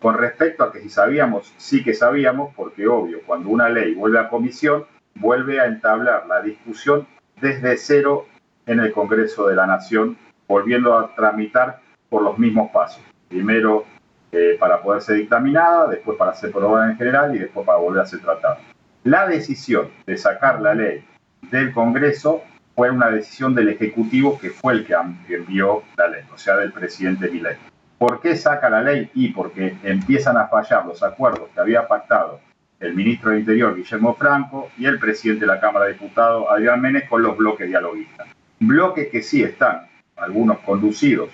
Con 0.00 0.16
respecto 0.16 0.64
a 0.64 0.72
que 0.72 0.80
si 0.80 0.88
sabíamos, 0.88 1.52
sí 1.56 1.82
que 1.82 1.94
sabíamos, 1.94 2.54
porque 2.54 2.86
obvio, 2.86 3.20
cuando 3.26 3.48
una 3.50 3.68
ley 3.68 3.94
vuelve 3.94 4.18
a 4.18 4.28
comisión, 4.28 4.84
vuelve 5.14 5.60
a 5.60 5.66
entablar 5.66 6.26
la 6.26 6.40
discusión 6.42 7.06
desde 7.40 7.76
cero 7.76 8.26
en 8.66 8.80
el 8.80 8.92
Congreso 8.92 9.46
de 9.48 9.56
la 9.56 9.66
Nación, 9.66 10.16
volviendo 10.48 10.96
a 10.98 11.14
tramitar 11.14 11.80
por 12.08 12.22
los 12.22 12.38
mismos 12.38 12.70
pasos. 12.72 13.02
Primero 13.28 13.84
eh, 14.32 14.56
para 14.58 14.82
poder 14.82 15.02
ser 15.02 15.16
dictaminada, 15.16 15.86
después 15.88 16.18
para 16.18 16.34
ser 16.34 16.50
aprobada 16.50 16.90
en 16.90 16.96
general 16.96 17.34
y 17.36 17.38
después 17.38 17.64
para 17.64 17.78
volver 17.78 18.02
a 18.02 18.06
ser 18.06 18.20
tratada. 18.20 18.58
La 19.04 19.28
decisión 19.28 19.90
de 20.06 20.16
sacar 20.16 20.60
la 20.60 20.74
ley 20.74 21.04
del 21.50 21.72
Congreso 21.72 22.42
fue 22.74 22.90
una 22.90 23.10
decisión 23.10 23.54
del 23.54 23.68
Ejecutivo 23.68 24.38
que 24.38 24.50
fue 24.50 24.72
el 24.72 24.86
que 24.86 24.94
envió 25.28 25.82
la 25.96 26.08
ley, 26.08 26.22
o 26.34 26.38
sea, 26.38 26.56
del 26.56 26.72
presidente 26.72 27.30
Milei. 27.30 27.56
¿Por 27.98 28.20
qué 28.20 28.34
saca 28.34 28.68
la 28.68 28.82
ley? 28.82 29.10
Y 29.14 29.28
porque 29.28 29.76
empiezan 29.84 30.36
a 30.36 30.48
fallar 30.48 30.84
los 30.84 31.02
acuerdos 31.02 31.48
que 31.54 31.60
había 31.60 31.86
pactado 31.86 32.40
el 32.84 32.94
ministro 32.94 33.30
del 33.30 33.40
Interior, 33.40 33.74
Guillermo 33.74 34.14
Franco, 34.14 34.70
y 34.76 34.84
el 34.84 34.98
presidente 34.98 35.46
de 35.46 35.52
la 35.52 35.60
Cámara 35.60 35.86
de 35.86 35.94
Diputados, 35.94 36.46
Adrián 36.50 36.80
Menes, 36.80 37.08
con 37.08 37.22
los 37.22 37.36
bloques 37.36 37.66
dialoguistas. 37.66 38.28
Bloques 38.60 39.08
que 39.08 39.22
sí 39.22 39.42
están, 39.42 39.88
algunos 40.16 40.58
conducidos 40.60 41.30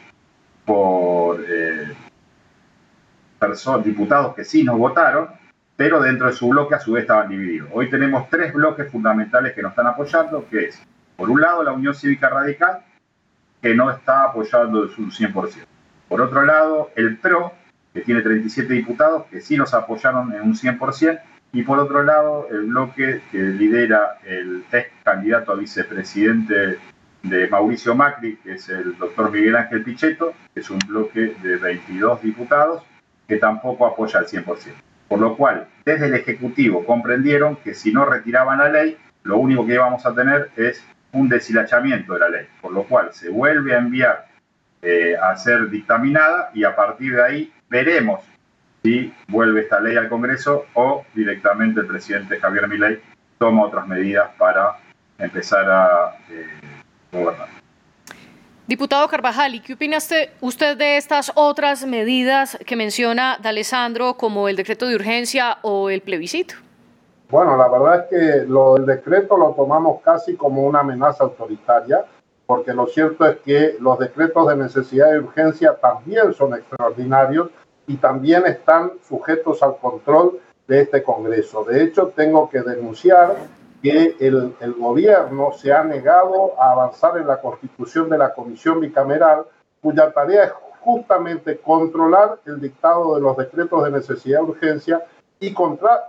por 0.64 1.44
eh, 1.48 1.92
diputados 3.84 4.34
que 4.34 4.44
sí 4.44 4.62
nos 4.62 4.78
votaron, 4.78 5.28
pero 5.76 6.00
dentro 6.00 6.28
de 6.28 6.34
su 6.34 6.48
bloque 6.48 6.76
a 6.76 6.78
su 6.78 6.92
vez 6.92 7.02
estaban 7.02 7.28
divididos. 7.28 7.68
Hoy 7.72 7.90
tenemos 7.90 8.30
tres 8.30 8.52
bloques 8.52 8.90
fundamentales 8.90 9.52
que 9.52 9.62
nos 9.62 9.72
están 9.72 9.88
apoyando, 9.88 10.46
que 10.48 10.66
es, 10.66 10.80
por 11.16 11.30
un 11.30 11.40
lado, 11.40 11.64
la 11.64 11.72
Unión 11.72 11.94
Cívica 11.94 12.28
Radical, 12.28 12.84
que 13.60 13.74
no 13.74 13.90
está 13.90 14.24
apoyando 14.24 14.82
un 14.82 15.10
100%. 15.10 15.64
Por 16.08 16.20
otro 16.20 16.44
lado, 16.44 16.90
el 16.94 17.18
PRO, 17.18 17.52
que 17.92 18.02
tiene 18.02 18.22
37 18.22 18.72
diputados, 18.72 19.24
que 19.26 19.40
sí 19.40 19.56
nos 19.56 19.74
apoyaron 19.74 20.32
en 20.32 20.42
un 20.42 20.54
100%, 20.54 21.20
y 21.52 21.62
por 21.62 21.78
otro 21.78 22.02
lado, 22.02 22.46
el 22.50 22.66
bloque 22.66 23.22
que 23.32 23.38
lidera 23.38 24.18
el 24.24 24.64
ex 24.70 24.90
candidato 25.02 25.52
a 25.52 25.56
vicepresidente 25.56 26.78
de 27.22 27.48
Mauricio 27.48 27.94
Macri, 27.94 28.36
que 28.36 28.54
es 28.54 28.68
el 28.68 28.96
doctor 28.96 29.30
Miguel 29.32 29.56
Ángel 29.56 29.82
Pichetto, 29.82 30.32
es 30.54 30.70
un 30.70 30.78
bloque 30.78 31.34
de 31.42 31.56
22 31.56 32.22
diputados, 32.22 32.82
que 33.26 33.36
tampoco 33.36 33.86
apoya 33.86 34.20
al 34.20 34.26
100%. 34.26 34.44
Por 35.08 35.20
lo 35.20 35.36
cual, 35.36 35.66
desde 35.84 36.06
el 36.06 36.14
Ejecutivo 36.14 36.84
comprendieron 36.84 37.56
que 37.56 37.74
si 37.74 37.92
no 37.92 38.04
retiraban 38.04 38.58
la 38.58 38.68
ley, 38.68 38.96
lo 39.24 39.38
único 39.38 39.66
que 39.66 39.74
íbamos 39.74 40.06
a 40.06 40.14
tener 40.14 40.50
es 40.56 40.82
un 41.12 41.28
deshilachamiento 41.28 42.14
de 42.14 42.20
la 42.20 42.28
ley, 42.28 42.46
por 42.60 42.72
lo 42.72 42.84
cual 42.84 43.12
se 43.12 43.28
vuelve 43.28 43.74
a 43.74 43.78
enviar 43.78 44.28
eh, 44.82 45.16
a 45.20 45.36
ser 45.36 45.68
dictaminada 45.68 46.50
y 46.54 46.64
a 46.64 46.74
partir 46.74 47.16
de 47.16 47.22
ahí 47.22 47.52
veremos 47.68 48.20
si 48.82 49.12
vuelve 49.28 49.62
esta 49.62 49.80
ley 49.80 49.96
al 49.96 50.08
Congreso 50.08 50.66
o 50.74 51.04
directamente 51.14 51.80
el 51.80 51.86
presidente 51.86 52.38
Javier 52.38 52.68
Milei 52.68 53.00
toma 53.38 53.64
otras 53.64 53.86
medidas 53.86 54.30
para 54.38 54.78
empezar 55.18 55.68
a 55.70 56.16
eh, 56.30 56.46
gobernar. 57.12 57.48
Diputado 58.66 59.08
Carvajal, 59.08 59.56
¿y 59.56 59.60
qué 59.60 59.72
opina 59.72 59.98
usted 60.40 60.76
de 60.76 60.96
estas 60.96 61.32
otras 61.34 61.84
medidas 61.84 62.56
que 62.64 62.76
menciona 62.76 63.36
D'Alessandro 63.42 64.14
como 64.14 64.48
el 64.48 64.54
decreto 64.54 64.86
de 64.86 64.94
urgencia 64.94 65.58
o 65.62 65.90
el 65.90 66.02
plebiscito? 66.02 66.54
Bueno, 67.30 67.56
la 67.56 67.68
verdad 67.68 68.04
es 68.04 68.10
que 68.10 68.48
lo 68.48 68.74
del 68.74 68.86
decreto 68.86 69.36
lo 69.36 69.54
tomamos 69.54 70.00
casi 70.02 70.36
como 70.36 70.62
una 70.62 70.80
amenaza 70.80 71.24
autoritaria, 71.24 72.04
porque 72.46 72.72
lo 72.72 72.86
cierto 72.86 73.26
es 73.26 73.38
que 73.38 73.76
los 73.80 73.98
decretos 73.98 74.46
de 74.48 74.56
necesidad 74.56 75.14
y 75.14 75.18
urgencia 75.18 75.74
también 75.74 76.32
son 76.32 76.54
extraordinarios 76.54 77.50
y 77.90 77.96
también 77.96 78.46
están 78.46 78.92
sujetos 79.08 79.64
al 79.64 79.76
control 79.78 80.38
de 80.68 80.82
este 80.82 81.02
Congreso. 81.02 81.64
De 81.64 81.82
hecho, 81.82 82.12
tengo 82.14 82.48
que 82.48 82.60
denunciar 82.60 83.34
que 83.82 84.14
el, 84.20 84.54
gobierno 84.78 85.50
se 85.52 85.72
ha 85.72 85.82
negado 85.82 86.52
a 86.56 86.70
avanzar 86.70 87.18
en 87.18 87.26
la 87.26 87.40
constitución 87.40 88.08
de 88.08 88.16
la 88.16 88.32
comisión 88.32 88.78
bicameral, 88.78 89.42
cuya 89.82 90.12
tarea 90.12 90.44
es 90.44 90.52
justamente 90.82 91.58
controlar 91.58 92.38
el 92.46 92.60
dictado 92.60 93.16
de 93.16 93.22
los 93.22 93.36
decretos 93.36 93.82
de 93.82 93.90
necesidad 93.90 94.38
y 94.38 94.44
urgencia 94.44 95.04
y, 95.40 95.52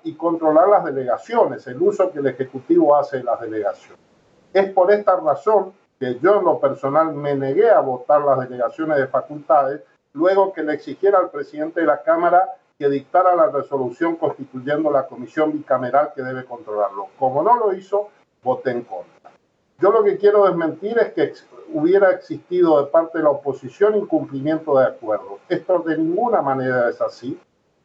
y 0.04 0.14
controlar 0.14 0.68
las 0.68 0.86
delegaciones, 0.86 1.66
el 1.66 1.82
uso 1.82 2.12
que 2.12 2.20
el 2.20 2.28
Ejecutivo 2.28 2.96
hace 2.96 3.18
de 3.18 3.24
las 3.24 3.42
delegaciones. 3.42 4.06
Es 4.54 4.70
por 4.70 4.92
esta 4.92 5.16
razón 5.16 5.74
que 6.00 6.20
yo 6.20 6.38
en 6.38 6.46
lo 6.46 6.60
personal 6.60 7.16
me 7.16 7.34
negué 7.34 7.72
a 7.72 7.80
votar 7.80 8.22
las 8.22 8.48
delegaciones 8.48 8.98
de 8.98 9.08
facultades, 9.08 9.82
luego 10.14 10.54
que 10.54 10.64
le 10.64 10.74
exigiera 10.74 11.20
al 11.20 11.30
presidente 11.30 11.82
de 11.82 11.88
la 11.88 12.02
Cámara 12.02 12.56
que 12.78 12.90
dictara 12.90 13.36
la 13.36 13.48
resolución 13.48 14.16
constituyendo 14.16 14.90
la 14.90 15.06
comisión 15.06 15.52
bicameral 15.52 16.14
que 16.16 16.24
debe 16.24 16.46
controlarlo. 16.46 17.08
Como 17.20 17.44
no 17.44 17.58
lo 17.58 17.74
hizo, 17.74 18.10
voté 18.44 18.72
en 18.72 18.82
contra. 18.82 19.32
Yo 19.80 19.92
lo 19.92 20.04
que 20.04 20.18
quiero 20.18 20.46
desmentir 20.46 20.98
es 21.00 21.14
que 21.14 21.34
hubiera 21.74 22.12
existido 22.12 22.84
de 22.84 22.92
parte 22.92 23.20
de 23.20 23.24
la 23.24 23.32
oposición 23.32 23.96
incumplimiento 23.96 24.78
de 24.78 24.86
acuerdos. 24.86 25.40
Esto 25.50 25.80
de 25.80 25.98
ninguna 25.98 26.42
manera 26.42 26.90
es 26.90 27.02
así. 27.02 27.40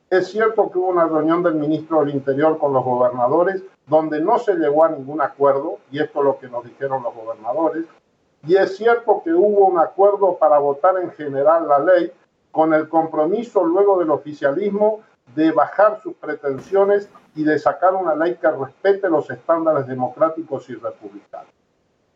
Es 0.09 0.28
cierto 0.28 0.71
que 0.71 0.78
hubo 0.78 0.88
una 0.88 1.06
reunión 1.06 1.42
del 1.42 1.54
ministro 1.54 2.00
del 2.00 2.14
Interior 2.14 2.59
con 2.59 2.73
los 2.73 2.85
gobernadores 2.85 3.62
donde 3.87 4.21
no 4.21 4.38
se 4.38 4.54
llegó 4.54 4.85
a 4.85 4.90
ningún 4.90 5.21
acuerdo, 5.21 5.78
y 5.90 6.00
esto 6.00 6.18
es 6.21 6.25
lo 6.25 6.38
que 6.38 6.49
nos 6.49 6.64
dijeron 6.64 7.02
los 7.02 7.14
gobernadores, 7.14 7.85
y 8.45 8.57
es 8.57 8.76
cierto 8.76 9.23
que 9.25 9.33
hubo 9.33 9.66
un 9.66 9.78
acuerdo 9.78 10.37
para 10.37 10.59
votar 10.59 10.99
en 10.99 11.11
general 11.12 11.69
la 11.69 11.78
ley 11.78 12.12
con 12.50 12.75
el 12.75 12.88
compromiso 12.88 13.64
luego 13.64 13.99
del 13.99 14.11
oficialismo 14.11 15.02
de 15.35 15.52
bajar 15.52 16.00
sus 16.02 16.14
pretensiones 16.14 17.09
y 17.35 17.45
de 17.45 17.59
sacar 17.59 17.95
una 17.95 18.14
ley 18.14 18.37
que 18.37 18.50
respete 18.50 19.09
los 19.09 19.28
estándares 19.31 19.87
democráticos 19.87 20.69
y 20.71 20.75
republicanos. 20.75 21.52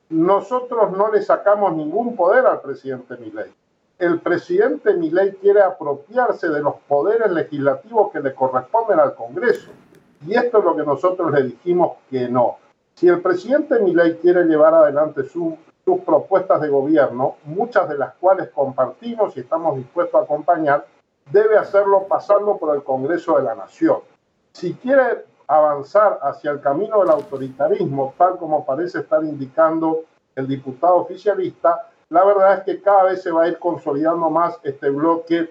Nosotros 0.09 0.93
no 0.97 1.11
le 1.11 1.23
sacamos 1.23 1.75
ningún 1.75 2.17
poder 2.17 2.47
al 2.47 2.61
presidente 2.61 3.17
Milei 3.17 3.53
el 4.01 4.19
presidente 4.19 4.95
Milei 4.95 5.35
quiere 5.35 5.61
apropiarse 5.61 6.49
de 6.49 6.63
los 6.63 6.77
poderes 6.89 7.31
legislativos 7.31 8.11
que 8.11 8.21
le 8.21 8.35
corresponden 8.35 8.99
al 8.99 9.15
Congreso. 9.15 9.71
Y 10.27 10.35
esto 10.35 10.59
es 10.59 10.65
lo 10.65 10.75
que 10.75 10.85
nosotros 10.85 11.31
le 11.31 11.43
dijimos 11.43 11.99
que 12.09 12.27
no. 12.27 12.57
Si 12.95 13.09
el 13.09 13.21
presidente 13.21 13.79
Milei 13.79 14.17
quiere 14.17 14.45
llevar 14.45 14.73
adelante 14.73 15.25
sus 15.91 16.05
propuestas 16.05 16.61
de 16.61 16.69
gobierno, 16.69 17.37
muchas 17.45 17.89
de 17.89 17.99
las 17.99 18.15
cuales 18.15 18.49
compartimos 18.51 19.37
y 19.37 19.41
estamos 19.41 19.77
dispuestos 19.77 20.21
a 20.21 20.25
acompañar, 20.25 20.87
debe 21.33 21.59
hacerlo 21.59 22.07
pasando 22.09 22.59
por 22.59 22.77
el 22.77 22.85
Congreso 22.85 23.37
de 23.37 23.43
la 23.43 23.57
Nación. 23.57 23.99
Si 24.53 24.75
quiere 24.75 25.25
avanzar 25.49 26.21
hacia 26.23 26.53
el 26.53 26.61
camino 26.61 27.01
del 27.01 27.11
autoritarismo, 27.11 28.15
tal 28.17 28.39
como 28.39 28.65
parece 28.65 29.01
estar 29.01 29.25
indicando 29.25 30.05
el 30.37 30.47
diputado 30.47 30.97
oficialista, 30.97 31.89
la 32.09 32.25
verdad 32.25 32.59
es 32.59 32.65
que 32.65 32.81
cada 32.81 33.05
vez 33.05 33.23
se 33.23 33.33
va 33.33 33.45
a 33.45 33.49
ir 33.49 33.59
consolidando 33.59 34.31
más 34.31 34.61
este 34.63 34.91
bloque 34.91 35.51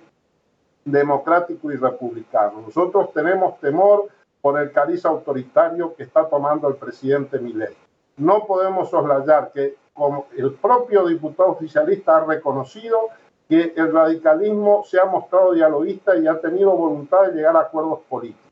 democrático 0.85 1.69
y 1.69 1.75
republicano. 1.75 2.61
Nosotros 2.65 3.11
tenemos 3.13 3.59
temor 3.59 4.07
por 4.41 4.57
el 4.57 4.71
cariz 4.71 5.05
autoritario 5.05 5.95
que 5.95 6.03
está 6.03 6.29
tomando 6.29 6.69
el 6.69 6.75
presidente 6.75 7.39
Milei. 7.39 7.75
No 8.15 8.45
podemos 8.45 8.89
soslayar 8.89 9.51
que 9.51 9.75
como 9.99 10.27
el 10.37 10.53
propio 10.53 11.05
diputado 11.07 11.49
oficialista 11.49 12.15
ha 12.15 12.25
reconocido 12.25 13.09
que 13.49 13.73
el 13.75 13.91
radicalismo 13.91 14.85
se 14.85 14.97
ha 14.97 15.03
mostrado 15.03 15.51
dialoguista 15.51 16.15
y 16.15 16.25
ha 16.25 16.39
tenido 16.39 16.71
voluntad 16.71 17.23
de 17.23 17.33
llegar 17.33 17.57
a 17.57 17.61
acuerdos 17.61 17.99
políticos. 18.07 18.49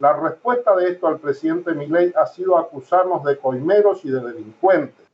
La 0.00 0.14
respuesta 0.14 0.74
de 0.74 0.88
esto 0.88 1.06
al 1.06 1.20
presidente 1.20 1.74
Milei 1.74 2.12
ha 2.16 2.26
sido 2.26 2.58
acusarnos 2.58 3.22
de 3.22 3.38
coimeros 3.38 4.04
y 4.04 4.10
de 4.10 4.20
delincuentes. 4.20 5.06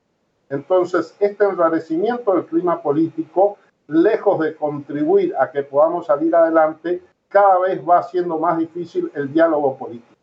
Entonces, 0.48 1.14
este 1.20 1.44
enrarecimiento 1.44 2.32
del 2.32 2.46
clima 2.46 2.80
político, 2.80 3.58
lejos 3.88 4.40
de 4.40 4.56
contribuir 4.56 5.34
a 5.38 5.50
que 5.50 5.62
podamos 5.62 6.06
salir 6.06 6.34
adelante, 6.34 7.02
cada 7.28 7.58
vez 7.58 7.86
va 7.86 7.98
haciendo 7.98 8.38
más 8.38 8.56
difícil 8.56 9.10
el 9.14 9.30
diálogo 9.30 9.76
político. 9.76 10.14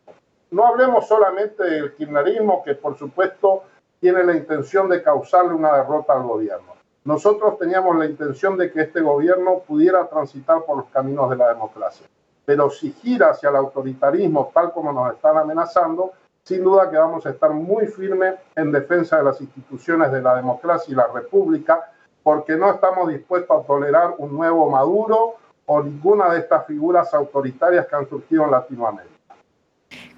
No 0.50 0.66
hablemos 0.66 1.08
solamente 1.08 1.64
del 1.64 1.94
kirchnerismo, 1.94 2.64
que 2.64 2.74
por 2.74 2.98
supuesto 2.98 3.66
tiene 4.04 4.22
la 4.26 4.36
intención 4.36 4.90
de 4.90 5.02
causarle 5.02 5.54
una 5.54 5.78
derrota 5.78 6.12
al 6.12 6.24
gobierno. 6.24 6.74
Nosotros 7.06 7.58
teníamos 7.58 7.96
la 7.96 8.06
intención 8.06 8.58
de 8.58 8.70
que 8.70 8.82
este 8.82 9.00
gobierno 9.00 9.60
pudiera 9.60 10.06
transitar 10.10 10.66
por 10.66 10.76
los 10.76 10.88
caminos 10.88 11.30
de 11.30 11.38
la 11.38 11.48
democracia. 11.48 12.06
Pero 12.44 12.70
si 12.70 12.92
gira 12.92 13.30
hacia 13.30 13.48
el 13.48 13.56
autoritarismo, 13.56 14.52
tal 14.54 14.74
como 14.74 14.92
nos 14.92 15.14
están 15.14 15.38
amenazando, 15.38 16.12
sin 16.44 16.66
duda 16.66 16.90
que 16.92 16.98
vamos 16.98 17.26
a 17.26 17.30
estar 17.30 17.52
muy 17.52 17.88
firmes 17.88 18.36
en 18.58 18.74
defensa 18.74 19.20
de 19.20 19.24
las 19.24 19.40
instituciones 19.40 20.12
de 20.12 20.22
la 20.22 20.36
democracia 20.36 20.92
y 20.92 20.96
la 20.96 21.08
república, 21.08 21.90
porque 22.24 22.58
no 22.58 22.72
estamos 22.72 23.08
dispuestos 23.08 23.58
a 23.58 23.66
tolerar 23.66 24.16
un 24.18 24.34
nuevo 24.36 24.70
Maduro 24.70 25.36
o 25.66 25.82
ninguna 25.82 26.30
de 26.34 26.40
estas 26.40 26.66
figuras 26.66 27.14
autoritarias 27.14 27.88
que 27.88 27.96
han 27.96 28.10
surgido 28.10 28.44
en 28.44 28.52
Latinoamérica. 28.52 29.13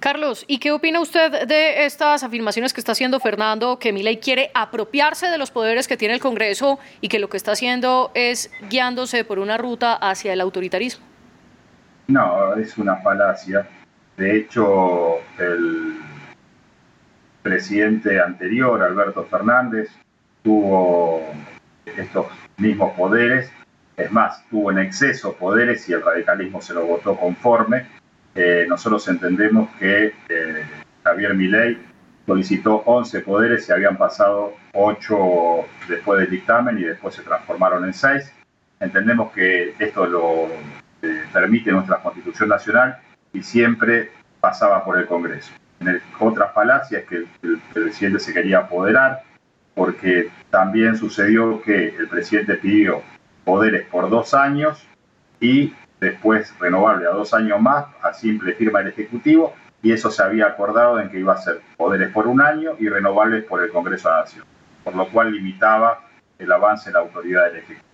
Carlos, 0.06 0.44
¿y 0.46 0.60
qué 0.60 0.70
opina 0.70 1.00
usted 1.00 1.48
de 1.48 1.84
estas 1.84 2.22
afirmaciones 2.22 2.72
que 2.72 2.80
está 2.80 2.92
haciendo 2.92 3.18
Fernando, 3.18 3.80
que 3.80 3.92
Milei 3.92 4.20
quiere 4.20 4.52
apropiarse 4.54 5.26
de 5.26 5.36
los 5.36 5.50
poderes 5.50 5.88
que 5.88 5.96
tiene 5.96 6.14
el 6.14 6.20
Congreso 6.20 6.78
y 7.00 7.08
que 7.08 7.18
lo 7.18 7.28
que 7.28 7.36
está 7.36 7.50
haciendo 7.50 8.12
es 8.14 8.52
guiándose 8.70 9.24
por 9.24 9.40
una 9.40 9.58
ruta 9.58 9.94
hacia 9.94 10.32
el 10.32 10.40
autoritarismo? 10.40 11.04
No, 12.06 12.54
es 12.54 12.78
una 12.78 12.98
falacia. 12.98 13.66
De 14.16 14.36
hecho, 14.36 15.16
el 15.40 15.96
presidente 17.42 18.20
anterior, 18.20 18.80
Alberto 18.84 19.24
Fernández, 19.24 19.90
tuvo 20.44 21.20
estos 21.84 22.26
mismos 22.58 22.92
poderes, 22.92 23.50
es 23.96 24.12
más, 24.12 24.48
tuvo 24.50 24.70
en 24.70 24.78
exceso 24.78 25.32
poderes 25.32 25.88
y 25.88 25.94
el 25.94 26.02
radicalismo 26.02 26.62
se 26.62 26.74
lo 26.74 26.86
votó 26.86 27.16
conforme. 27.16 27.95
Eh, 28.36 28.66
nosotros 28.68 29.08
entendemos 29.08 29.70
que 29.78 30.12
eh, 30.28 30.64
Javier 31.02 31.34
Milei 31.34 31.78
solicitó 32.26 32.82
11 32.84 33.20
poderes 33.20 33.66
y 33.68 33.72
habían 33.72 33.96
pasado 33.96 34.52
8 34.74 35.16
después 35.88 36.20
del 36.20 36.30
dictamen 36.30 36.78
y 36.78 36.82
después 36.82 37.14
se 37.14 37.22
transformaron 37.22 37.84
en 37.86 37.94
6. 37.94 38.32
Entendemos 38.80 39.32
que 39.32 39.74
esto 39.78 40.06
lo 40.06 40.48
eh, 41.00 41.24
permite 41.32 41.72
nuestra 41.72 42.02
Constitución 42.02 42.50
Nacional 42.50 42.98
y 43.32 43.42
siempre 43.42 44.10
pasaba 44.40 44.84
por 44.84 44.98
el 44.98 45.06
Congreso. 45.06 45.52
En 45.80 45.88
el, 45.88 46.02
otras 46.18 46.52
falacias 46.52 47.04
que 47.04 47.24
el, 47.42 47.58
presidente 47.72 48.18
se 48.18 48.34
quería 48.34 48.58
apoderar, 48.58 49.22
porque 49.74 50.28
también 50.50 50.96
sucedió 50.96 51.62
que 51.62 51.88
el 51.88 52.08
presidente 52.08 52.54
pidió 52.54 53.02
poderes 53.44 53.86
por 53.86 54.10
dos 54.10 54.34
años 54.34 54.86
y 55.40 55.72
después 56.00 56.52
renovable 56.58 57.06
a 57.06 57.10
dos 57.10 57.32
años 57.34 57.60
más 57.60 57.86
a 58.02 58.12
simple 58.12 58.52
firma 58.54 58.80
del 58.80 58.88
Ejecutivo 58.88 59.54
y 59.82 59.92
eso 59.92 60.10
se 60.10 60.22
había 60.22 60.46
acordado 60.46 61.00
en 61.00 61.10
que 61.10 61.20
iba 61.20 61.34
a 61.34 61.38
ser 61.38 61.60
poderes 61.76 62.10
por 62.10 62.26
un 62.26 62.40
año 62.40 62.72
y 62.78 62.88
renovables 62.88 63.44
por 63.44 63.62
el 63.62 63.70
Congreso 63.70 64.08
de 64.08 64.14
la 64.14 64.20
Nación, 64.22 64.44
por 64.82 64.94
lo 64.94 65.08
cual 65.10 65.32
limitaba 65.32 66.00
el 66.38 66.50
avance 66.50 66.90
de 66.90 66.94
la 66.94 67.00
autoridad 67.00 67.44
del 67.44 67.56
Ejecutivo. 67.56 67.86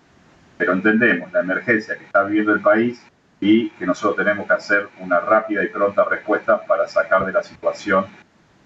Pero 0.57 0.73
entendemos 0.73 1.31
la 1.31 1.41
emergencia 1.41 1.97
que 1.97 2.05
está 2.05 2.23
viviendo 2.23 2.53
el 2.53 2.61
país 2.61 3.05
y 3.39 3.69
que 3.71 3.85
nosotros 3.85 4.15
tenemos 4.15 4.47
que 4.47 4.53
hacer 4.53 4.89
una 4.99 5.19
rápida 5.19 5.63
y 5.63 5.67
pronta 5.67 6.05
respuesta 6.05 6.65
para 6.65 6.87
sacar 6.87 7.25
de 7.25 7.33
la 7.33 7.43
situación 7.43 8.05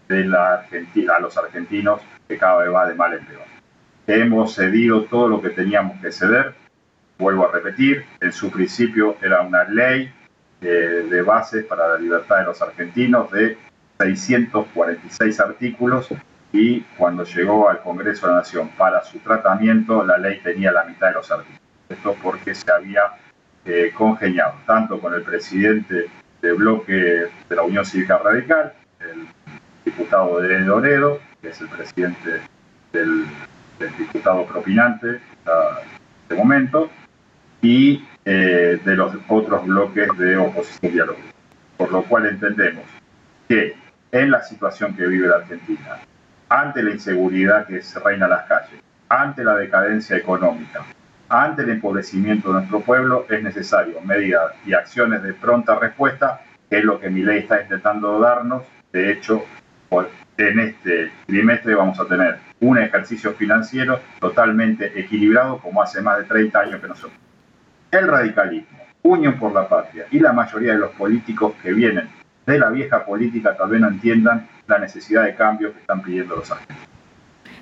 de 0.07 0.21
a 1.11 1.19
los 1.19 1.37
argentinos 1.37 2.01
que 2.27 2.37
cada 2.37 2.59
vez 2.59 2.73
va 2.73 2.87
de 2.87 2.95
mal 2.95 3.13
en 3.13 3.25
peor. 3.25 3.43
Hemos 4.05 4.55
cedido 4.55 5.03
todo 5.03 5.27
lo 5.27 5.41
que 5.41 5.49
teníamos 5.49 5.99
que 6.01 6.11
ceder, 6.11 6.55
vuelvo 7.17 7.47
a 7.47 7.51
repetir, 7.51 8.05
en 8.21 8.31
su 8.31 8.51
principio 8.51 9.17
era 9.21 9.41
una 9.41 9.63
ley 9.65 10.11
de 10.59 11.21
bases 11.21 11.65
para 11.65 11.87
la 11.89 11.97
libertad 11.99 12.39
de 12.39 12.45
los 12.45 12.61
argentinos 12.61 13.31
de 13.31 13.57
646 13.99 15.39
artículos 15.39 16.09
y 16.51 16.81
cuando 16.97 17.23
llegó 17.23 17.69
al 17.69 17.81
Congreso 17.81 18.27
de 18.27 18.33
la 18.33 18.39
Nación 18.39 18.69
para 18.77 19.03
su 19.03 19.19
tratamiento, 19.19 20.05
la 20.05 20.17
ley 20.17 20.39
tenía 20.43 20.71
la 20.71 20.83
mitad 20.85 21.07
de 21.07 21.13
los 21.13 21.31
artículos. 21.31 21.61
Esto 21.89 22.15
porque 22.21 22.55
se 22.55 22.71
había 22.71 23.01
eh, 23.65 23.91
congeniado 23.93 24.55
tanto 24.65 24.99
con 24.99 25.13
el 25.13 25.23
presidente 25.23 26.07
del 26.41 26.55
bloque 26.55 26.93
de 26.93 27.55
la 27.55 27.63
Unión 27.63 27.85
Cívica 27.85 28.17
Radical, 28.17 28.73
el 28.99 29.27
diputado 29.85 30.39
de 30.39 30.59
Loredo, 30.59 31.19
que 31.41 31.49
es 31.49 31.61
el 31.61 31.67
presidente 31.69 32.41
del, 32.93 33.25
diputado 33.97 34.45
propinante 34.45 35.07
en 35.07 35.19
este 36.23 36.35
momento, 36.35 36.89
y 37.61 38.03
eh, 38.25 38.79
de 38.83 38.95
los 38.95 39.15
otros 39.27 39.65
bloques 39.65 40.09
de 40.17 40.37
oposición 40.37 40.93
dialógica. 40.93 41.33
Por 41.77 41.91
lo 41.91 42.03
cual 42.03 42.25
entendemos 42.25 42.83
que 43.47 43.75
en 44.11 44.31
la 44.31 44.41
situación 44.43 44.95
que 44.95 45.05
vive 45.07 45.27
la 45.27 45.37
Argentina, 45.37 45.99
ante 46.49 46.83
la 46.83 46.91
inseguridad 46.91 47.67
que 47.67 47.81
se 47.81 47.99
reina 47.99 48.25
en 48.25 48.31
las 48.31 48.45
calles, 48.45 48.81
ante 49.09 49.43
la 49.43 49.55
decadencia 49.55 50.17
económica, 50.17 50.83
ante 51.29 51.63
el 51.63 51.69
empobrecimiento 51.69 52.49
de 52.49 52.55
nuestro 52.55 52.81
pueblo, 52.81 53.25
es 53.29 53.43
necesario 53.43 54.01
medidas 54.01 54.53
y 54.65 54.73
acciones 54.73 55.23
de 55.23 55.33
pronta 55.33 55.77
respuesta, 55.77 56.41
que 56.69 56.79
es 56.79 56.83
lo 56.83 56.99
que 56.99 57.09
mi 57.09 57.21
ley 57.21 57.39
está 57.39 57.61
intentando 57.61 58.19
darnos. 58.19 58.63
De 58.91 59.11
hecho, 59.11 59.43
en 60.37 60.59
este 60.59 61.11
trimestre 61.25 61.75
vamos 61.75 61.99
a 61.99 62.05
tener 62.05 62.37
un 62.59 62.77
ejercicio 62.77 63.33
financiero 63.33 63.99
totalmente 64.19 64.99
equilibrado, 64.99 65.59
como 65.59 65.81
hace 65.81 66.01
más 66.01 66.17
de 66.19 66.23
30 66.25 66.59
años 66.59 66.81
que 66.81 66.87
nosotros 66.87 67.26
el 67.91 68.07
radicalismo, 68.07 68.77
Unión 69.03 69.39
por 69.39 69.53
la 69.53 69.67
Patria 69.67 70.05
y 70.11 70.19
la 70.19 70.33
mayoría 70.33 70.73
de 70.73 70.79
los 70.79 70.91
políticos 70.91 71.53
que 71.61 71.73
vienen 71.73 72.09
de 72.45 72.59
la 72.59 72.69
vieja 72.69 73.05
política 73.05 73.55
tal 73.55 73.69
vez 73.69 73.81
no 73.81 73.87
entiendan 73.87 74.47
la 74.67 74.79
necesidad 74.79 75.23
de 75.23 75.35
cambio 75.35 75.73
que 75.73 75.79
están 75.79 76.01
pidiendo 76.01 76.35
los 76.35 76.49
argentinos. 76.49 76.87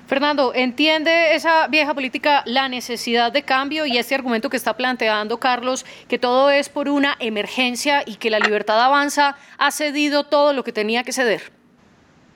Fernando, 0.06 0.52
¿entiende 0.54 1.34
esa 1.34 1.66
vieja 1.66 1.92
política 1.92 2.42
la 2.46 2.68
necesidad 2.68 3.32
de 3.32 3.42
cambio 3.42 3.86
y 3.86 3.98
este 3.98 4.14
argumento 4.14 4.48
que 4.48 4.56
está 4.56 4.76
planteando 4.76 5.38
Carlos, 5.38 5.84
que 6.06 6.18
todo 6.18 6.50
es 6.50 6.68
por 6.68 6.88
una 6.88 7.16
emergencia 7.18 8.04
y 8.06 8.14
que 8.14 8.30
la 8.30 8.38
libertad 8.38 8.80
avanza 8.80 9.36
ha 9.58 9.70
cedido 9.72 10.22
todo 10.24 10.52
lo 10.52 10.62
que 10.62 10.72
tenía 10.72 11.02
que 11.02 11.12
ceder? 11.12 11.42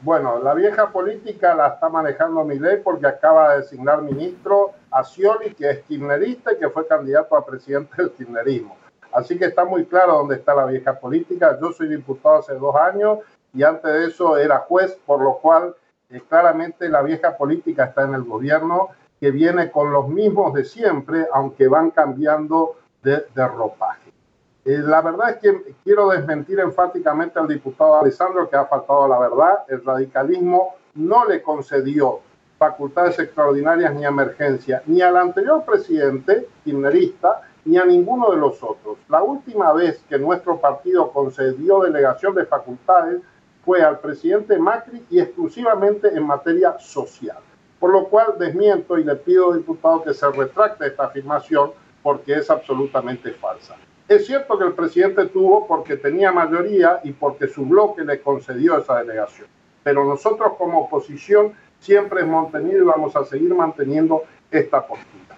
Bueno, 0.03 0.41
la 0.43 0.55
vieja 0.55 0.91
política 0.91 1.55
la 1.55 1.69
está 1.69 1.89
manejando 1.89 2.43
ley 2.45 2.79
porque 2.83 3.07
acaba 3.07 3.53
de 3.53 3.61
designar 3.61 4.03
ministro 4.03 4.73
a 4.91 5.05
que 5.57 5.71
es 5.71 5.81
kirchnerista 5.85 6.53
y 6.53 6.59
que 6.59 6.69
fue 6.69 6.87
candidato 6.87 7.37
a 7.37 7.45
presidente 7.45 7.95
del 7.97 8.11
kirchnerismo. 8.13 8.77
Así 9.13 9.39
que 9.39 9.47
está 9.47 9.65
muy 9.65 9.87
claro 9.87 10.15
dónde 10.15 10.37
está 10.37 10.55
la 10.55 10.67
vieja 10.67 10.99
política. 10.99 11.59
Yo 11.61 11.73
soy 11.73 11.89
diputado 11.89 12.37
hace 12.37 12.55
dos 12.55 12.75
años 12.77 13.19
y 13.53 13.63
antes 13.63 13.93
de 13.93 14.07
eso 14.07 14.37
era 14.37 14.59
juez, 14.59 14.99
por 15.05 15.21
lo 15.23 15.39
cual 15.39 15.75
eh, 16.11 16.21
claramente 16.29 16.89
la 16.89 17.03
vieja 17.03 17.37
política 17.37 17.85
está 17.85 18.05
en 18.05 18.15
el 18.15 18.23
gobierno, 18.23 18.89
que 19.21 19.31
viene 19.31 19.71
con 19.71 19.93
los 19.93 20.09
mismos 20.09 20.55
de 20.55 20.65
siempre, 20.65 21.27
aunque 21.33 21.69
van 21.69 21.91
cambiando 21.91 22.77
de, 23.03 23.27
de 23.35 23.49
ropaje. 23.49 24.11
Eh, 24.65 24.79
la 24.79 25.01
verdad 25.01 25.31
es 25.31 25.37
que 25.39 25.75
quiero 25.83 26.09
desmentir 26.11 26.61
enfáticamente 26.61 27.39
al 27.39 27.49
diputado 27.49 27.97
Alessandro 27.97 28.49
que 28.49 28.57
ha 28.57 28.67
faltado 28.67 29.09
la 29.09 29.19
verdad. 29.19 29.65
El 29.69 29.85
radicalismo 29.85 30.75
no 30.95 31.25
le 31.27 31.43
concedió 31.43 32.21
facultades 32.61 33.19
extraordinarias 33.19 33.95
ni 33.95 34.05
emergencia, 34.05 34.83
ni 34.85 35.01
al 35.01 35.17
anterior 35.17 35.65
presidente 35.65 36.47
kirchnerista, 36.63 37.41
ni 37.65 37.79
a 37.79 37.87
ninguno 37.87 38.33
de 38.33 38.37
los 38.37 38.63
otros. 38.63 38.99
La 39.09 39.23
última 39.23 39.73
vez 39.73 40.05
que 40.07 40.19
nuestro 40.19 40.59
partido 40.59 41.11
concedió 41.11 41.81
delegación 41.81 42.35
de 42.35 42.45
facultades 42.45 43.23
fue 43.65 43.81
al 43.81 43.99
presidente 44.01 44.59
Macri 44.59 45.03
y 45.09 45.21
exclusivamente 45.21 46.09
en 46.09 46.23
materia 46.23 46.79
social. 46.79 47.39
Por 47.79 47.93
lo 47.93 48.05
cual 48.09 48.35
desmiento 48.39 48.99
y 48.99 49.05
le 49.05 49.17
pido, 49.17 49.55
diputado, 49.55 50.03
que 50.03 50.13
se 50.13 50.31
retracte 50.31 50.87
esta 50.87 51.05
afirmación 51.05 51.71
porque 52.03 52.35
es 52.35 52.51
absolutamente 52.51 53.31
falsa. 53.31 53.77
Es 54.07 54.27
cierto 54.27 54.59
que 54.59 54.67
el 54.67 54.75
presidente 54.75 55.25
tuvo 55.29 55.67
porque 55.67 55.97
tenía 55.97 56.31
mayoría 56.31 57.01
y 57.05 57.13
porque 57.13 57.49
su 57.49 57.65
bloque 57.65 58.05
le 58.05 58.21
concedió 58.21 58.77
esa 58.77 58.99
delegación, 58.99 59.49
pero 59.83 60.05
nosotros 60.05 60.53
como 60.59 60.81
oposición 60.81 61.55
siempre 61.81 62.21
hemos 62.21 62.45
mantenido 62.45 62.85
y 62.85 62.87
vamos 62.87 63.17
a 63.17 63.25
seguir 63.25 63.55
manteniendo 63.55 64.23
esta 64.51 64.87
postura. 64.87 65.37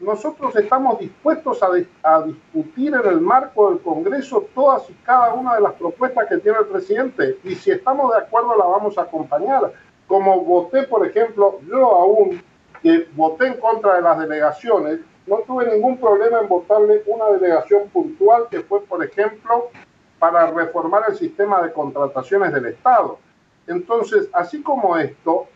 nosotros 0.00 0.54
estamos 0.56 0.98
dispuestos 0.98 1.62
a, 1.62 1.68
a, 2.02 2.22
discutir 2.22 2.94
en 2.94 3.08
el 3.08 3.20
marco 3.20 3.70
del 3.70 3.80
Congreso 3.80 4.46
todas 4.54 4.88
y 4.90 4.94
cada 5.04 5.32
una 5.34 5.54
de 5.54 5.62
las 5.62 5.72
propuestas 5.74 6.26
que 6.28 6.38
tiene 6.38 6.58
el 6.58 6.66
presidente 6.66 7.38
y 7.44 7.54
si 7.54 7.70
estamos 7.70 8.12
de 8.12 8.18
acuerdo 8.18 8.56
la 8.56 8.64
vamos 8.64 8.98
a 8.98 9.02
acompañar. 9.02 9.72
Como 10.06 10.42
voté, 10.42 10.84
por 10.84 11.06
ejemplo, 11.06 11.58
yo 11.66 11.84
aún 11.84 12.40
que 12.82 13.08
voté 13.14 13.48
en 13.48 13.54
contra 13.54 13.96
de 13.96 14.02
las 14.02 14.18
delegaciones, 14.18 15.00
no 15.26 15.38
tuve 15.38 15.72
ningún 15.72 15.98
problema 15.98 16.40
en 16.40 16.48
votarle 16.48 17.02
una 17.06 17.26
delegación 17.30 17.88
puntual 17.88 18.46
que 18.48 18.60
fue, 18.60 18.80
por 18.82 19.04
ejemplo, 19.04 19.70
para 20.18 20.50
reformar 20.50 21.02
el 21.08 21.16
sistema 21.16 21.62
de 21.62 21.72
contrataciones 21.72 22.52
del 22.52 22.66
Estado. 22.66 23.18
Entonces, 23.66 24.28
así 24.32 24.62
como 24.62 24.96
esto, 24.96 25.46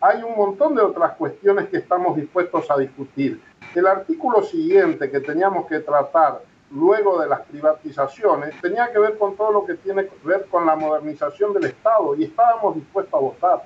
hay 0.00 0.22
un 0.22 0.36
montón 0.36 0.74
de 0.74 0.82
otras 0.82 1.12
cuestiones 1.16 1.68
que 1.68 1.78
estamos 1.78 2.16
dispuestos 2.16 2.70
a 2.70 2.76
discutir. 2.76 3.40
El 3.74 3.86
artículo 3.86 4.42
siguiente 4.42 5.10
que 5.10 5.20
teníamos 5.20 5.66
que 5.66 5.80
tratar 5.80 6.42
luego 6.70 7.20
de 7.20 7.28
las 7.28 7.40
privatizaciones 7.42 8.60
tenía 8.60 8.90
que 8.92 8.98
ver 8.98 9.16
con 9.16 9.36
todo 9.36 9.52
lo 9.52 9.64
que 9.64 9.74
tiene 9.74 10.06
que 10.06 10.16
ver 10.26 10.46
con 10.50 10.66
la 10.66 10.76
modernización 10.76 11.52
del 11.52 11.66
Estado 11.66 12.14
y 12.16 12.24
estábamos 12.24 12.74
dispuestos 12.74 13.14
a 13.14 13.18
votar. 13.18 13.64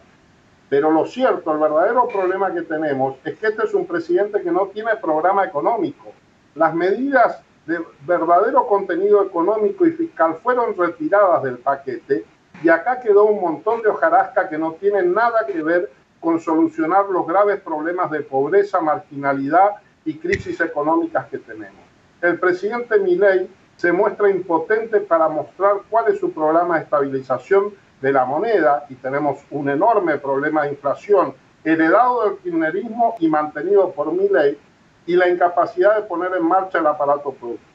Pero 0.68 0.90
lo 0.90 1.06
cierto, 1.06 1.52
el 1.52 1.58
verdadero 1.58 2.06
problema 2.08 2.52
que 2.52 2.62
tenemos 2.62 3.16
es 3.24 3.38
que 3.38 3.46
este 3.48 3.64
es 3.64 3.74
un 3.74 3.86
presidente 3.86 4.42
que 4.42 4.50
no 4.50 4.66
tiene 4.66 4.96
programa 4.96 5.44
económico. 5.44 6.12
Las 6.54 6.74
medidas 6.74 7.40
de 7.66 7.80
verdadero 8.06 8.66
contenido 8.66 9.22
económico 9.24 9.86
y 9.86 9.92
fiscal 9.92 10.38
fueron 10.42 10.76
retiradas 10.76 11.42
del 11.42 11.58
paquete 11.58 12.24
y 12.62 12.68
acá 12.68 13.00
quedó 13.00 13.24
un 13.24 13.40
montón 13.40 13.82
de 13.82 13.88
hojarasca 13.88 14.48
que 14.48 14.58
no 14.58 14.72
tienen 14.72 15.12
nada 15.12 15.46
que 15.46 15.62
ver 15.62 15.90
con 16.20 16.40
solucionar 16.40 17.06
los 17.06 17.26
graves 17.26 17.60
problemas 17.60 18.10
de 18.10 18.20
pobreza, 18.20 18.80
marginalidad 18.80 19.76
y 20.04 20.18
crisis 20.18 20.60
económicas 20.60 21.26
que 21.28 21.38
tenemos. 21.38 21.80
El 22.20 22.38
presidente 22.40 22.98
Milei 22.98 23.48
se 23.76 23.92
muestra 23.92 24.28
impotente 24.28 25.00
para 25.00 25.28
mostrar 25.28 25.82
cuál 25.88 26.12
es 26.12 26.18
su 26.18 26.32
programa 26.32 26.76
de 26.76 26.84
estabilización 26.84 27.74
de 28.00 28.12
la 28.12 28.24
moneda 28.24 28.86
y 28.88 28.96
tenemos 28.96 29.38
un 29.50 29.68
enorme 29.68 30.18
problema 30.18 30.64
de 30.64 30.70
inflación 30.70 31.34
heredado 31.62 32.24
del 32.24 32.38
kirchnerismo 32.38 33.14
y 33.20 33.28
mantenido 33.28 33.92
por 33.92 34.12
mi 34.12 34.28
ley 34.28 34.58
y 35.06 35.14
la 35.14 35.28
incapacidad 35.28 35.96
de 35.96 36.02
poner 36.02 36.32
en 36.34 36.44
marcha 36.44 36.78
el 36.78 36.86
aparato 36.86 37.32
productivo. 37.32 37.68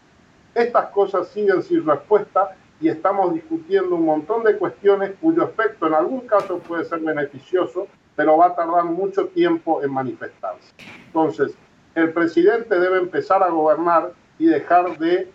Estas 0.54 0.88
cosas 0.88 1.30
siguen 1.30 1.64
sin 1.64 1.86
respuesta 1.86 2.56
y 2.84 2.90
estamos 2.90 3.34
discutiendo 3.34 3.96
un 3.96 4.04
montón 4.04 4.44
de 4.44 4.58
cuestiones 4.58 5.14
cuyo 5.22 5.44
efecto 5.44 5.88
en 5.88 5.94
algún 5.94 6.28
caso 6.28 6.60
puede 6.60 6.84
ser 6.84 7.00
beneficioso, 7.00 7.88
pero 8.14 8.38
va 8.38 8.48
a 8.48 8.56
tardar 8.56 8.84
mucho 8.84 9.28
tiempo 9.28 9.82
en 9.82 9.94
manifestarse. 9.94 10.74
Entonces, 11.08 11.54
el 11.96 12.12
presidente 12.12 12.78
debe 12.78 12.98
empezar 12.98 13.42
a 13.42 13.48
gobernar 13.48 14.12
y 14.38 14.48
dejar 14.48 14.98
de 14.98 15.32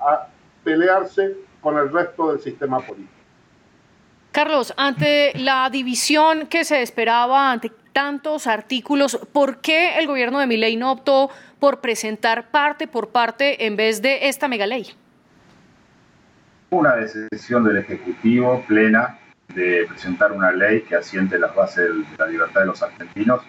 pelearse 0.62 1.38
con 1.62 1.78
el 1.78 1.90
resto 1.90 2.32
del 2.32 2.40
sistema 2.40 2.80
político. 2.80 3.14
Carlos, 4.30 4.74
ante 4.76 5.32
la 5.38 5.70
división 5.70 6.48
que 6.48 6.64
se 6.64 6.82
esperaba, 6.82 7.50
ante 7.50 7.72
tantos 7.94 8.46
artículos, 8.46 9.18
¿por 9.32 9.62
qué 9.62 9.98
el 9.98 10.06
gobierno 10.06 10.38
de 10.38 10.46
Milei 10.46 10.76
no 10.76 10.92
optó 10.92 11.30
por 11.58 11.80
presentar 11.80 12.50
parte 12.50 12.86
por 12.86 13.08
parte 13.08 13.64
en 13.64 13.74
vez 13.76 14.02
de 14.02 14.28
esta 14.28 14.48
mega 14.48 14.66
ley? 14.66 14.92
Una 16.70 16.96
decisión 16.96 17.64
del 17.64 17.78
Ejecutivo 17.78 18.64
plena 18.66 19.18
de 19.54 19.86
presentar 19.88 20.32
una 20.32 20.52
ley 20.52 20.82
que 20.82 20.96
asiente 20.96 21.38
las 21.38 21.54
bases 21.54 21.88
de 21.88 22.04
la 22.18 22.26
libertad 22.26 22.60
de 22.60 22.66
los 22.66 22.82
argentinos, 22.82 23.40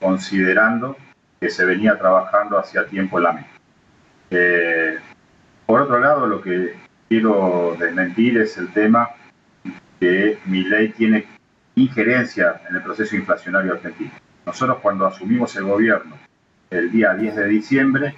considerando 0.00 0.96
que 1.40 1.50
se 1.50 1.64
venía 1.64 1.98
trabajando 1.98 2.58
hacía 2.58 2.86
tiempo 2.86 3.18
en 3.18 3.24
la 3.24 3.32
mesa. 3.32 3.48
Por 5.66 5.82
otro 5.82 5.98
lado, 6.00 6.26
lo 6.26 6.40
que 6.40 6.74
quiero 7.08 7.76
desmentir 7.78 8.38
es 8.38 8.56
el 8.56 8.72
tema 8.72 9.10
que 10.00 10.38
mi 10.46 10.64
ley 10.64 10.88
tiene 10.90 11.26
injerencia 11.74 12.62
en 12.68 12.76
el 12.76 12.82
proceso 12.82 13.16
inflacionario 13.16 13.74
argentino. 13.74 14.10
Nosotros 14.46 14.78
cuando 14.80 15.06
asumimos 15.06 15.54
el 15.56 15.64
gobierno 15.64 16.16
el 16.70 16.90
día 16.90 17.14
10 17.14 17.36
de 17.36 17.46
diciembre, 17.46 18.14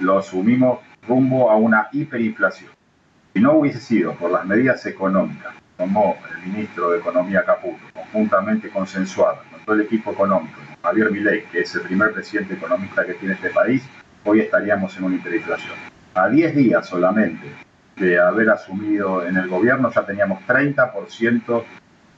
lo 0.00 0.18
asumimos 0.18 0.80
rumbo 1.06 1.50
a 1.50 1.56
una 1.56 1.88
hiperinflación. 1.92 2.70
Si 3.34 3.40
no 3.40 3.54
hubiese 3.54 3.80
sido 3.80 4.14
por 4.14 4.30
las 4.30 4.46
medidas 4.46 4.86
económicas 4.86 5.54
tomó 5.76 6.16
el 6.30 6.52
ministro 6.52 6.90
de 6.90 6.98
Economía 6.98 7.44
Caputo, 7.44 7.80
conjuntamente 7.92 8.70
consensuado 8.70 9.38
con 9.50 9.60
todo 9.64 9.74
el 9.74 9.80
equipo 9.80 10.12
económico, 10.12 10.60
Javier 10.84 11.10
Milei, 11.10 11.44
que 11.46 11.62
es 11.62 11.74
el 11.74 11.80
primer 11.80 12.12
presidente 12.12 12.54
economista 12.54 13.04
que 13.04 13.14
tiene 13.14 13.34
este 13.34 13.50
país, 13.50 13.82
hoy 14.22 14.38
estaríamos 14.38 14.96
en 14.96 15.04
una 15.04 15.16
hiperinflación. 15.16 15.74
A 16.14 16.28
10 16.28 16.54
días 16.54 16.86
solamente 16.86 17.44
de 17.96 18.20
haber 18.20 18.50
asumido 18.50 19.26
en 19.26 19.36
el 19.36 19.48
gobierno 19.48 19.90
ya 19.90 20.06
teníamos 20.06 20.40
30% 20.46 21.64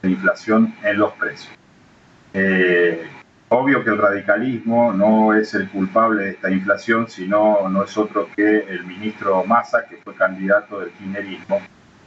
de 0.03 0.11
inflación 0.11 0.75
en 0.83 0.99
los 0.99 1.13
precios. 1.13 1.55
Eh, 2.35 3.07
obvio 3.49 3.85
que 3.85 3.91
el 3.91 3.99
radicalismo 3.99 4.93
no 4.93 5.35
es 5.35 5.55
el 5.55 5.69
culpable 5.69 6.25
de 6.25 6.31
esta 6.31 6.51
inflación, 6.51 7.09
sino 7.09 7.69
no 7.69 7.85
es 7.85 7.97
otro 7.97 8.29
que 8.35 8.59
el 8.59 8.85
ministro 8.85 9.45
Massa, 9.45 9.87
que 9.87 9.97
fue 9.99 10.15
candidato 10.15 10.81
del 10.81 10.91
kirchnerismo 10.91 11.61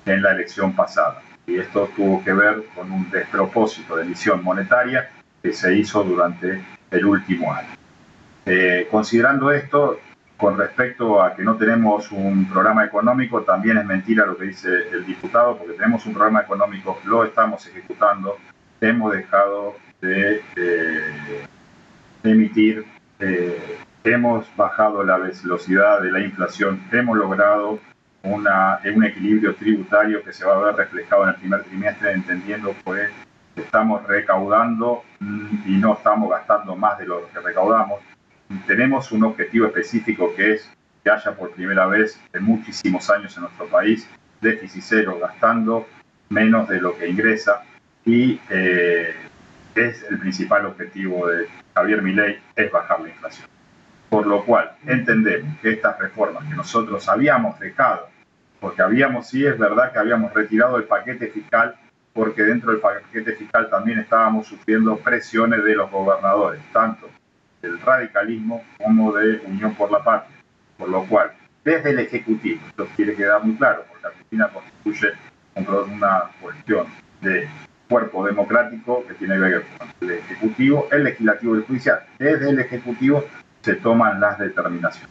en 0.06 0.22
la 0.22 0.32
elección 0.32 0.76
pasada 0.76 1.22
y 1.50 1.58
esto 1.58 1.90
tuvo 1.96 2.24
que 2.24 2.32
ver 2.32 2.64
con 2.76 2.92
un 2.92 3.10
despropósito 3.10 3.96
de 3.96 4.04
emisión 4.04 4.44
monetaria 4.44 5.10
que 5.42 5.52
se 5.52 5.76
hizo 5.76 6.04
durante 6.04 6.64
el 6.92 7.06
último 7.06 7.52
año. 7.52 7.70
Eh, 8.46 8.88
considerando 8.92 9.52
esto, 9.52 10.00
con 10.38 10.58
respecto 10.58 11.22
a 11.22 11.36
que 11.36 11.44
no 11.44 11.56
tenemos 11.56 12.12
un 12.12 12.48
programa 12.48 12.86
económico, 12.86 13.42
también 13.42 13.78
es 13.78 13.86
mentira 13.86 14.26
lo 14.26 14.38
que 14.38 14.46
dice 14.46 14.70
el 14.92 15.06
diputado, 15.06 15.58
porque 15.58 15.74
tenemos 15.74 16.06
un 16.06 16.14
programa 16.14 16.42
económico, 16.42 17.00
lo 17.06 17.24
estamos 17.24 17.66
ejecutando, 17.68 18.38
hemos 18.80 19.14
dejado 19.14 19.76
de, 20.02 20.42
emitir, 22.24 22.86
eh, 23.20 23.78
hemos 24.04 24.46
bajado 24.56 25.04
la 25.04 25.18
velocidad 25.18 26.02
de 26.02 26.12
la 26.12 26.20
inflación, 26.20 26.82
hemos 26.92 27.18
logrado 27.18 27.80
una, 28.24 28.80
un 28.94 29.04
equilibrio 29.04 29.56
tributario 29.56 30.24
que 30.24 30.34
se 30.34 30.46
va 30.46 30.56
a 30.56 30.60
ver 30.60 30.76
reflejado 30.76 31.24
en 31.24 31.30
el 31.30 31.36
primer 31.36 31.64
trimestre, 31.64 32.12
entendiendo 32.12 32.76
pues 32.84 33.10
estamos 33.56 34.06
recaudando 34.08 35.04
mm, 35.20 35.58
y 35.66 35.78
no 35.78 35.94
estamos 35.94 36.30
gastando 36.30 36.76
más 36.76 36.98
de 36.98 37.06
lo 37.06 37.30
que 37.30 37.40
recaudamos. 37.40 38.00
Tenemos 38.68 39.12
un 39.12 39.24
objetivo 39.24 39.68
específico 39.68 40.34
que 40.36 40.54
es 40.54 40.70
que 41.04 41.10
haya 41.10 41.32
por 41.36 41.52
primera 41.52 41.86
vez 41.86 42.20
en 42.34 42.44
muchísimos 42.44 43.10
años 43.10 43.36
en 43.38 43.44
nuestro 43.44 43.68
país 43.68 44.10
déficit 44.42 44.84
cero, 44.86 45.18
gastando 45.22 45.88
menos 46.30 46.68
de 46.68 46.82
lo 46.82 46.98
que 46.98 47.08
ingresa 47.10 47.64
y 48.06 48.40
eh, 48.50 49.14
es 49.88 50.04
el 50.10 50.20
principal 50.20 50.66
objetivo 50.66 51.28
de 51.28 51.48
Javier 51.74 52.02
Milei, 52.02 52.40
es 52.56 52.72
bajar 52.72 53.02
la 53.02 53.10
inflación. 53.10 53.48
Por 54.10 54.26
lo 54.26 54.44
cual 54.44 54.72
entendemos 54.86 55.58
que 55.60 55.72
estas 55.72 56.00
reformas 56.00 56.48
que 56.48 56.56
nosotros 56.56 57.08
habíamos 57.08 57.60
dejado, 57.60 58.10
porque 58.60 58.82
habíamos, 58.82 59.28
sí 59.28 59.46
es 59.46 59.58
verdad 59.58 59.92
que 59.92 60.00
habíamos 60.00 60.34
retirado 60.34 60.78
el 60.78 60.84
paquete 60.84 61.28
fiscal, 61.28 61.76
porque 62.14 62.44
dentro 62.44 62.72
del 62.72 62.82
paquete 62.82 63.34
fiscal 63.34 63.70
también 63.70 64.00
estábamos 64.00 64.48
sufriendo 64.48 64.98
presiones 64.98 65.64
de 65.64 65.76
los 65.76 65.90
gobernadores, 65.92 66.60
tanto 66.74 67.10
del 67.62 67.80
radicalismo 67.80 68.64
como 68.78 69.14
de 69.14 69.42
Unión 69.46 69.76
por 69.76 69.92
la 69.92 70.04
Patria. 70.04 70.38
Por 70.78 70.90
lo 70.90 71.04
cual, 71.06 71.32
desde 71.64 71.92
el 71.92 72.00
Ejecutivo, 72.00 72.62
esto 72.68 72.88
quiere 72.96 73.16
quedar 73.16 73.44
muy 73.44 73.56
claro, 73.56 73.86
porque 73.90 74.08
Argentina 74.08 74.50
constituye 74.50 75.14
una 75.94 76.24
cuestión 76.42 76.88
de 77.22 77.48
cuerpo 77.90 78.26
democrático 78.26 79.04
que 79.08 79.16
tiene 79.16 79.34
que 79.34 79.40
ver 79.40 79.66
con 79.78 80.10
el 80.10 80.12
Ejecutivo, 80.18 80.88
el 80.92 81.04
Legislativo 81.04 81.56
y 81.56 81.58
el 81.58 81.66
Judicial. 81.66 82.00
Desde 82.20 82.50
el 82.52 82.60
Ejecutivo 82.60 83.26
se 83.62 83.74
toman 83.76 84.22
las 84.22 84.38
determinaciones. 84.38 85.10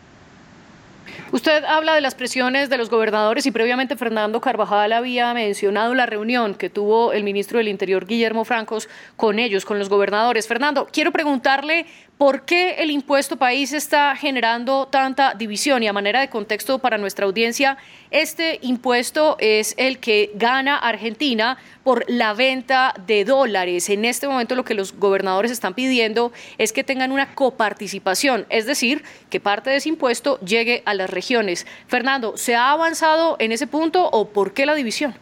Usted 1.32 1.64
habla 1.64 1.94
de 1.94 2.00
las 2.00 2.14
presiones 2.14 2.70
de 2.70 2.78
los 2.78 2.90
gobernadores 2.90 3.44
y 3.46 3.50
previamente 3.50 3.96
Fernando 3.96 4.40
Carvajal 4.40 4.92
había 4.92 5.34
mencionado 5.34 5.94
la 5.94 6.06
reunión 6.06 6.54
que 6.54 6.70
tuvo 6.70 7.12
el 7.12 7.24
ministro 7.24 7.58
del 7.58 7.68
Interior 7.68 8.06
Guillermo 8.06 8.44
Francos 8.44 8.88
con 9.16 9.38
ellos, 9.38 9.64
con 9.64 9.78
los 9.78 9.88
gobernadores. 9.88 10.46
Fernando, 10.46 10.88
quiero 10.90 11.10
preguntarle 11.10 11.86
¿Por 12.18 12.42
qué 12.42 12.82
el 12.82 12.90
impuesto 12.90 13.36
país 13.36 13.72
está 13.72 14.16
generando 14.16 14.88
tanta 14.88 15.34
división? 15.34 15.84
Y 15.84 15.86
a 15.86 15.92
manera 15.92 16.18
de 16.18 16.28
contexto 16.28 16.80
para 16.80 16.98
nuestra 16.98 17.26
audiencia, 17.26 17.78
este 18.10 18.58
impuesto 18.62 19.36
es 19.38 19.72
el 19.78 20.00
que 20.00 20.32
gana 20.34 20.76
Argentina 20.76 21.58
por 21.84 22.04
la 22.08 22.34
venta 22.34 22.92
de 23.06 23.24
dólares. 23.24 23.88
En 23.88 24.04
este 24.04 24.26
momento 24.26 24.56
lo 24.56 24.64
que 24.64 24.74
los 24.74 24.98
gobernadores 24.98 25.52
están 25.52 25.74
pidiendo 25.74 26.32
es 26.58 26.72
que 26.72 26.82
tengan 26.82 27.12
una 27.12 27.36
coparticipación, 27.36 28.46
es 28.48 28.66
decir, 28.66 29.04
que 29.30 29.38
parte 29.38 29.70
de 29.70 29.76
ese 29.76 29.90
impuesto 29.90 30.40
llegue 30.40 30.82
a 30.86 30.94
las 30.94 31.10
regiones. 31.10 31.68
Fernando, 31.86 32.36
¿se 32.36 32.56
ha 32.56 32.72
avanzado 32.72 33.36
en 33.38 33.52
ese 33.52 33.68
punto 33.68 34.10
o 34.10 34.30
por 34.30 34.54
qué 34.54 34.66
la 34.66 34.74
división? 34.74 35.14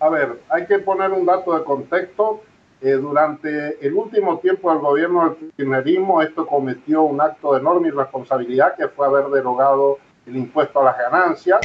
A 0.00 0.08
ver, 0.08 0.40
hay 0.48 0.66
que 0.66 0.80
poner 0.80 1.12
un 1.12 1.26
dato 1.26 1.56
de 1.56 1.62
contexto 1.62 2.42
eh, 2.82 2.94
durante 2.94 3.78
el 3.86 3.94
último 3.94 4.40
tiempo 4.40 4.72
del 4.72 4.80
gobierno 4.80 5.36
del 5.38 5.52
kirchnerismo, 5.52 6.20
esto 6.20 6.44
cometió 6.44 7.02
un 7.02 7.20
acto 7.20 7.52
de 7.52 7.60
enorme 7.60 7.88
irresponsabilidad 7.88 8.74
que 8.76 8.88
fue 8.88 9.06
haber 9.06 9.26
derogado 9.26 9.98
el 10.26 10.36
impuesto 10.36 10.80
a 10.80 10.84
las 10.86 10.98
ganancias 10.98 11.60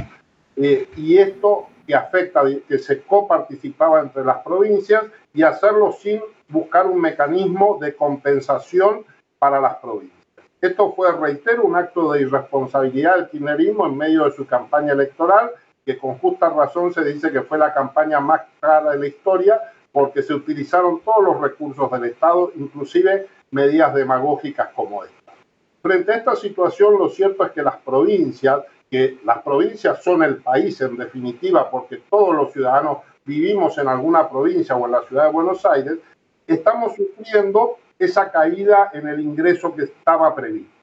eh, 0.56 0.88
y 0.96 1.18
esto 1.18 1.70
que 1.88 1.96
afecta, 1.96 2.44
que 2.68 2.78
se 2.78 3.02
coparticipaba 3.02 4.02
entre 4.02 4.24
las 4.24 4.44
provincias 4.44 5.06
y 5.34 5.42
hacerlo 5.42 5.92
sin 5.92 6.22
buscar 6.50 6.86
un 6.86 7.02
mecanismo 7.02 7.80
de 7.82 7.96
compensación 7.96 9.04
para 9.40 9.60
las 9.60 9.78
provincias. 9.78 10.18
Esto 10.62 10.94
fue, 10.94 11.12
reitero, 11.14 11.64
un 11.64 11.76
acto 11.76 12.12
de 12.12 12.22
irresponsabilidad 12.22 13.16
del 13.16 13.30
kirchnerismo 13.30 13.88
en 13.88 13.98
medio 13.98 14.26
de 14.26 14.32
su 14.34 14.46
campaña 14.46 14.94
electoral, 14.94 15.50
que 15.84 15.98
con 15.98 16.20
justa 16.20 16.50
razón 16.50 16.94
se 16.94 17.04
dice 17.04 17.32
que 17.32 17.42
fue 17.42 17.58
la 17.58 17.74
campaña 17.74 18.20
más 18.20 18.42
cara 18.60 18.92
de 18.92 19.00
la 19.00 19.08
historia, 19.08 19.60
porque 19.98 20.22
se 20.22 20.36
utilizaron 20.36 21.00
todos 21.00 21.24
los 21.24 21.42
recursos 21.42 21.90
del 21.90 22.04
Estado, 22.04 22.52
inclusive 22.56 23.30
medidas 23.50 23.96
demagógicas 23.96 24.70
como 24.76 25.04
esta. 25.04 25.34
Frente 25.82 26.12
a 26.12 26.18
esta 26.18 26.36
situación, 26.36 27.00
lo 27.00 27.10
cierto 27.10 27.44
es 27.44 27.52
que 27.52 27.64
las 27.64 27.78
provincias, 27.78 28.62
que 28.92 29.18
las 29.26 29.42
provincias 29.42 30.04
son 30.04 30.22
el 30.22 30.38
país 30.38 30.80
en 30.82 30.98
definitiva, 30.98 31.72
porque 31.72 32.04
todos 32.12 32.36
los 32.36 32.54
ciudadanos 32.54 33.00
vivimos 33.26 33.76
en 33.80 33.88
alguna 33.88 34.30
provincia 34.30 34.76
o 34.76 34.86
en 34.86 34.92
la 34.92 35.02
ciudad 35.02 35.26
de 35.26 35.32
Buenos 35.32 35.66
Aires, 35.66 35.98
estamos 36.46 36.94
sufriendo 36.96 37.78
esa 37.98 38.30
caída 38.30 38.92
en 38.94 39.08
el 39.08 39.20
ingreso 39.20 39.74
que 39.74 39.86
estaba 39.86 40.36
previsto. 40.36 40.78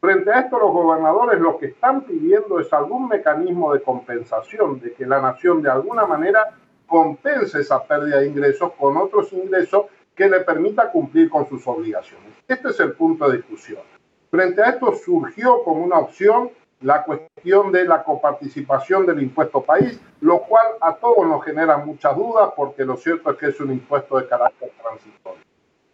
Frente 0.00 0.32
a 0.32 0.40
esto, 0.40 0.58
los 0.58 0.72
gobernadores 0.72 1.38
lo 1.38 1.58
que 1.58 1.66
están 1.66 2.00
pidiendo 2.00 2.58
es 2.58 2.72
algún 2.72 3.06
mecanismo 3.06 3.72
de 3.72 3.82
compensación, 3.82 4.80
de 4.80 4.94
que 4.94 5.06
la 5.06 5.20
nación 5.20 5.62
de 5.62 5.70
alguna 5.70 6.06
manera 6.06 6.56
compense 6.88 7.60
esa 7.60 7.84
pérdida 7.84 8.20
de 8.20 8.26
ingresos 8.26 8.72
con 8.72 8.96
otros 8.96 9.32
ingresos 9.32 9.86
que 10.16 10.28
le 10.28 10.40
permita 10.40 10.90
cumplir 10.90 11.30
con 11.30 11.48
sus 11.48 11.64
obligaciones. 11.68 12.32
Este 12.48 12.70
es 12.70 12.80
el 12.80 12.92
punto 12.94 13.28
de 13.28 13.36
discusión. 13.36 13.82
Frente 14.30 14.62
a 14.62 14.70
esto 14.70 14.92
surgió 14.94 15.62
como 15.62 15.84
una 15.84 15.98
opción 15.98 16.50
la 16.80 17.04
cuestión 17.04 17.70
de 17.72 17.84
la 17.84 18.02
coparticipación 18.02 19.06
del 19.06 19.22
impuesto 19.22 19.62
país, 19.62 20.00
lo 20.20 20.40
cual 20.42 20.66
a 20.80 20.94
todos 20.94 21.26
nos 21.26 21.44
genera 21.44 21.76
muchas 21.76 22.16
dudas 22.16 22.50
porque 22.56 22.84
lo 22.84 22.96
cierto 22.96 23.30
es 23.30 23.36
que 23.36 23.46
es 23.46 23.60
un 23.60 23.72
impuesto 23.72 24.16
de 24.16 24.26
carácter 24.26 24.72
transitorio. 24.80 25.42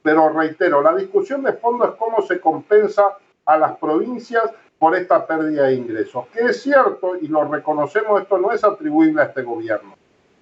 Pero 0.03 0.29
reitero, 0.31 0.83
la 0.83 0.95
discusión 0.95 1.43
de 1.43 1.55
fondo 1.55 1.87
es 1.87 1.93
cómo 1.93 2.23
se 2.23 2.41
compensa 2.41 3.19
a 3.47 3.59
las 3.59 3.77
provincias 3.79 4.51
por 4.79 4.95
esta 4.95 5.27
pérdida 5.27 5.65
de 5.65 5.75
ingresos, 5.75 6.27
que 6.29 6.41
es 6.41 6.63
cierto 6.63 7.17
y 7.17 7.29
lo 7.29 7.45
reconocemos, 7.45 8.21
esto 8.21 8.39
no 8.39 8.53
es 8.53 8.63
atribuible 8.63 9.23
a 9.23 9.27
este 9.27 9.43
gobierno 9.43 9.95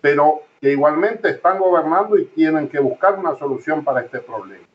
pero 0.03 0.43
que 0.61 0.73
igualmente 0.73 1.31
están 1.31 1.59
gobernando 1.59 2.19
y 2.19 2.27
tienen 2.27 2.69
que 2.69 2.81
buscar 2.81 3.19
una 3.19 3.35
solución 3.37 3.83
para 3.83 4.03
este 4.03 4.19
problema. 4.19 4.67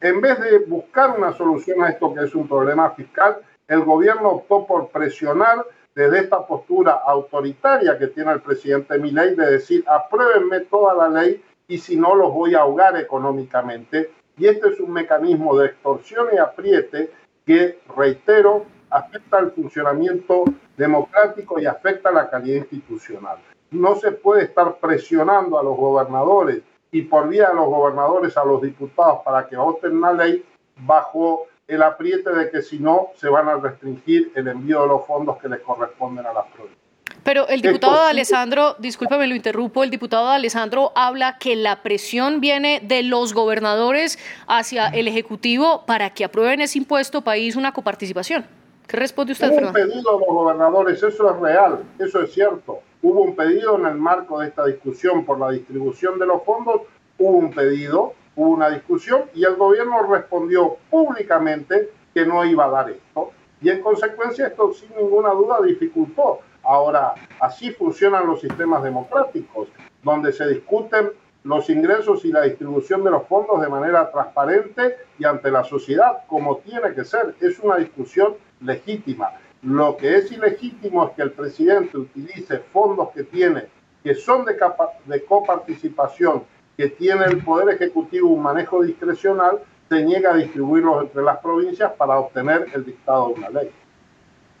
En 0.00 0.22
vez 0.22 0.40
de 0.40 0.60
buscar 0.60 1.18
una 1.18 1.32
solución 1.32 1.82
a 1.82 1.90
esto 1.90 2.14
que 2.14 2.24
es 2.24 2.34
un 2.34 2.48
problema 2.48 2.90
fiscal, 2.92 3.36
el 3.68 3.84
gobierno 3.84 4.30
optó 4.30 4.66
por 4.66 4.88
presionar 4.88 5.66
desde 5.94 6.20
esta 6.20 6.46
postura 6.46 7.02
autoritaria 7.04 7.98
que 7.98 8.06
tiene 8.06 8.32
el 8.32 8.40
presidente 8.40 8.98
Milei 8.98 9.34
de 9.34 9.50
decir 9.50 9.84
apruébenme 9.86 10.60
toda 10.60 10.94
la 10.94 11.20
ley 11.20 11.44
y 11.68 11.78
si 11.78 11.96
no 11.96 12.14
los 12.14 12.32
voy 12.32 12.54
a 12.54 12.60
ahogar 12.60 12.96
económicamente. 12.96 14.12
Y 14.38 14.46
este 14.46 14.68
es 14.68 14.80
un 14.80 14.92
mecanismo 14.92 15.58
de 15.58 15.66
extorsión 15.66 16.28
y 16.32 16.38
apriete 16.38 17.12
que, 17.44 17.80
reitero, 17.94 18.64
afecta 18.88 19.38
al 19.38 19.52
funcionamiento 19.52 20.44
democrático 20.76 21.60
y 21.60 21.66
afecta 21.66 22.10
la 22.10 22.30
calidad 22.30 22.56
institucional. 22.56 23.38
No 23.70 23.96
se 23.96 24.12
puede 24.12 24.44
estar 24.44 24.76
presionando 24.76 25.58
a 25.58 25.62
los 25.62 25.76
gobernadores 25.76 26.62
y 26.92 27.02
por 27.02 27.28
vía 27.28 27.48
de 27.48 27.54
los 27.54 27.66
gobernadores 27.66 28.36
a 28.36 28.44
los 28.44 28.60
diputados 28.62 29.20
para 29.24 29.46
que 29.46 29.56
voten 29.56 29.96
una 29.96 30.12
ley 30.12 30.44
bajo 30.76 31.46
el 31.68 31.82
apriete 31.82 32.30
de 32.30 32.50
que 32.50 32.62
si 32.62 32.78
no 32.80 33.10
se 33.14 33.28
van 33.28 33.48
a 33.48 33.56
restringir 33.56 34.32
el 34.34 34.48
envío 34.48 34.82
de 34.82 34.88
los 34.88 35.06
fondos 35.06 35.38
que 35.38 35.48
les 35.48 35.60
corresponden 35.60 36.26
a 36.26 36.32
las 36.32 36.46
provincias. 36.46 36.80
Pero 37.22 37.46
el 37.48 37.60
diputado 37.60 38.02
de 38.04 38.10
Alessandro, 38.10 38.76
discúlpame, 38.78 39.26
lo 39.26 39.34
interrumpo, 39.34 39.84
el 39.84 39.90
diputado 39.90 40.28
Alessandro 40.28 40.90
habla 40.94 41.36
que 41.38 41.54
la 41.54 41.82
presión 41.82 42.40
viene 42.40 42.80
de 42.82 43.02
los 43.02 43.34
gobernadores 43.34 44.18
hacia 44.46 44.88
el 44.88 45.06
Ejecutivo 45.06 45.84
para 45.86 46.10
que 46.10 46.24
aprueben 46.24 46.60
ese 46.62 46.78
impuesto 46.78 47.20
país, 47.20 47.56
una 47.56 47.72
coparticipación. 47.72 48.46
¿Qué 48.86 48.96
responde 48.96 49.32
usted, 49.32 49.52
un 49.52 49.72
pedido 49.72 50.10
a 50.10 50.18
los 50.18 50.26
gobernadores, 50.26 51.02
eso 51.02 51.30
es 51.30 51.40
real, 51.40 51.84
eso 51.98 52.22
es 52.22 52.32
cierto. 52.32 52.80
Hubo 53.02 53.22
un 53.22 53.34
pedido 53.34 53.78
en 53.78 53.86
el 53.86 53.96
marco 53.96 54.40
de 54.40 54.48
esta 54.48 54.66
discusión 54.66 55.24
por 55.24 55.38
la 55.38 55.50
distribución 55.50 56.18
de 56.18 56.26
los 56.26 56.42
fondos, 56.44 56.82
hubo 57.18 57.38
un 57.38 57.50
pedido, 57.52 58.14
hubo 58.36 58.50
una 58.50 58.70
discusión 58.70 59.22
y 59.34 59.44
el 59.44 59.56
gobierno 59.56 60.02
respondió 60.02 60.76
públicamente 60.90 61.90
que 62.12 62.26
no 62.26 62.44
iba 62.44 62.66
a 62.66 62.70
dar 62.70 62.90
esto. 62.90 63.30
Y 63.62 63.70
en 63.70 63.82
consecuencia 63.82 64.46
esto 64.46 64.72
sin 64.72 64.94
ninguna 64.96 65.30
duda 65.30 65.60
dificultó 65.62 66.40
Ahora, 66.62 67.14
así 67.40 67.70
funcionan 67.72 68.26
los 68.26 68.40
sistemas 68.40 68.82
democráticos, 68.82 69.68
donde 70.02 70.32
se 70.32 70.46
discuten 70.46 71.10
los 71.42 71.70
ingresos 71.70 72.24
y 72.24 72.32
la 72.32 72.42
distribución 72.42 73.02
de 73.02 73.10
los 73.10 73.26
fondos 73.26 73.60
de 73.62 73.68
manera 73.68 74.10
transparente 74.10 74.96
y 75.18 75.24
ante 75.24 75.50
la 75.50 75.64
sociedad, 75.64 76.18
como 76.26 76.58
tiene 76.58 76.94
que 76.94 77.04
ser. 77.04 77.34
Es 77.40 77.58
una 77.60 77.76
discusión 77.76 78.34
legítima. 78.60 79.32
Lo 79.62 79.96
que 79.96 80.16
es 80.16 80.32
ilegítimo 80.32 81.06
es 81.06 81.10
que 81.14 81.22
el 81.22 81.32
presidente 81.32 81.98
utilice 81.98 82.58
fondos 82.72 83.10
que 83.10 83.24
tiene, 83.24 83.64
que 84.02 84.14
son 84.14 84.44
de, 84.44 84.56
de 85.04 85.24
coparticipación, 85.24 86.44
que 86.76 86.88
tiene 86.88 87.26
el 87.26 87.44
Poder 87.44 87.74
Ejecutivo 87.74 88.30
un 88.30 88.42
manejo 88.42 88.82
discrecional, 88.82 89.60
se 89.90 90.02
niega 90.02 90.32
a 90.32 90.36
distribuirlos 90.36 91.02
entre 91.02 91.22
las 91.22 91.38
provincias 91.38 91.92
para 91.98 92.18
obtener 92.18 92.68
el 92.72 92.84
dictado 92.86 93.28
de 93.28 93.34
una 93.34 93.50
ley. 93.50 93.70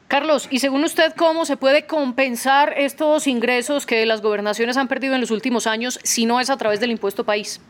Carlos, 0.08 0.48
y 0.50 0.58
según 0.58 0.82
usted, 0.82 1.14
¿cómo 1.16 1.44
se 1.44 1.56
puede 1.56 1.86
compensar 1.86 2.74
estos 2.76 3.28
ingresos 3.28 3.86
que 3.86 4.04
las 4.06 4.20
gobernaciones 4.20 4.76
han 4.76 4.88
perdido 4.88 5.14
en 5.14 5.20
los 5.20 5.30
últimos 5.30 5.68
años 5.68 6.00
si 6.02 6.26
no 6.26 6.40
es 6.40 6.50
a 6.50 6.56
través 6.56 6.80
del 6.80 6.90
impuesto 6.90 7.24
país? 7.24 7.60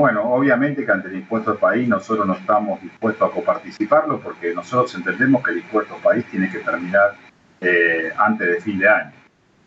Bueno, 0.00 0.22
obviamente 0.32 0.86
que 0.86 0.92
ante 0.92 1.08
el 1.08 1.16
impuesto 1.16 1.58
país 1.58 1.86
nosotros 1.86 2.26
no 2.26 2.32
estamos 2.32 2.80
dispuestos 2.80 3.28
a 3.28 3.34
coparticiparlo 3.34 4.18
porque 4.18 4.54
nosotros 4.54 4.94
entendemos 4.94 5.44
que 5.44 5.50
el 5.50 5.58
impuesto 5.58 5.94
país 6.02 6.24
tiene 6.30 6.50
que 6.50 6.60
terminar 6.60 7.16
eh, 7.60 8.10
antes 8.16 8.48
de 8.48 8.60
fin 8.62 8.78
de 8.78 8.88
año. 8.88 9.12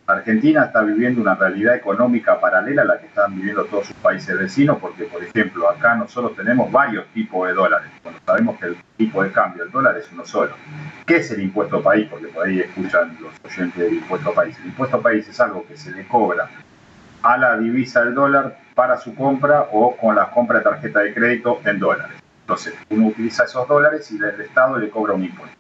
Argentina 0.08 0.66
está 0.66 0.82
viviendo 0.82 1.22
una 1.22 1.36
realidad 1.36 1.76
económica 1.76 2.42
paralela 2.42 2.82
a 2.82 2.86
la 2.86 3.00
que 3.00 3.06
están 3.06 3.36
viviendo 3.36 3.66
todos 3.66 3.86
sus 3.86 3.96
países 3.98 4.36
vecinos, 4.36 4.80
porque, 4.82 5.04
por 5.04 5.24
ejemplo, 5.24 5.70
acá 5.70 5.94
nosotros 5.94 6.36
tenemos 6.36 6.72
varios 6.72 7.06
tipos 7.14 7.48
de 7.48 7.54
dólares, 7.54 7.92
cuando 8.02 8.20
sabemos 8.26 8.58
que 8.58 8.66
el 8.66 8.78
tipo 8.98 9.24
de 9.24 9.32
cambio 9.32 9.66
del 9.66 9.72
dólar 9.72 9.96
es 10.00 10.12
uno 10.12 10.26
solo. 10.26 10.56
¿Qué 11.06 11.18
es 11.18 11.30
el 11.30 11.44
impuesto 11.44 11.80
país? 11.84 12.08
Porque 12.10 12.30
por 12.30 12.48
ahí 12.48 12.60
escuchan 12.60 13.16
los 13.22 13.34
oyentes 13.46 13.78
del 13.78 13.94
impuesto 13.94 14.34
país. 14.34 14.58
El 14.62 14.66
impuesto 14.66 15.00
país 15.00 15.30
es 15.30 15.40
algo 15.40 15.64
que 15.68 15.78
se 15.78 15.92
le 15.92 16.08
cobra 16.08 16.50
a 17.22 17.38
la 17.38 17.56
divisa 17.56 18.04
del 18.04 18.16
dólar 18.16 18.63
para 18.76 18.98
su 18.98 19.16
compra 19.16 19.68
o 19.72 19.96
con 19.96 20.16
la 20.16 20.32
compra 20.32 20.60
de 20.60 20.64
tarjeta 20.64 21.00
de 21.00 21.14
crédito 21.14 21.62
en 21.66 21.80
dólares. 21.80 22.18
Entonces, 22.42 22.74
uno 22.90 23.08
utiliza 23.08 23.46
esos 23.46 23.68
dólares 23.68 24.12
y 24.12 24.18
el 24.18 24.42
Estado 24.42 24.78
le 24.78 24.90
cobra 24.90 25.14
un 25.14 25.24
impuesto. 25.24 25.58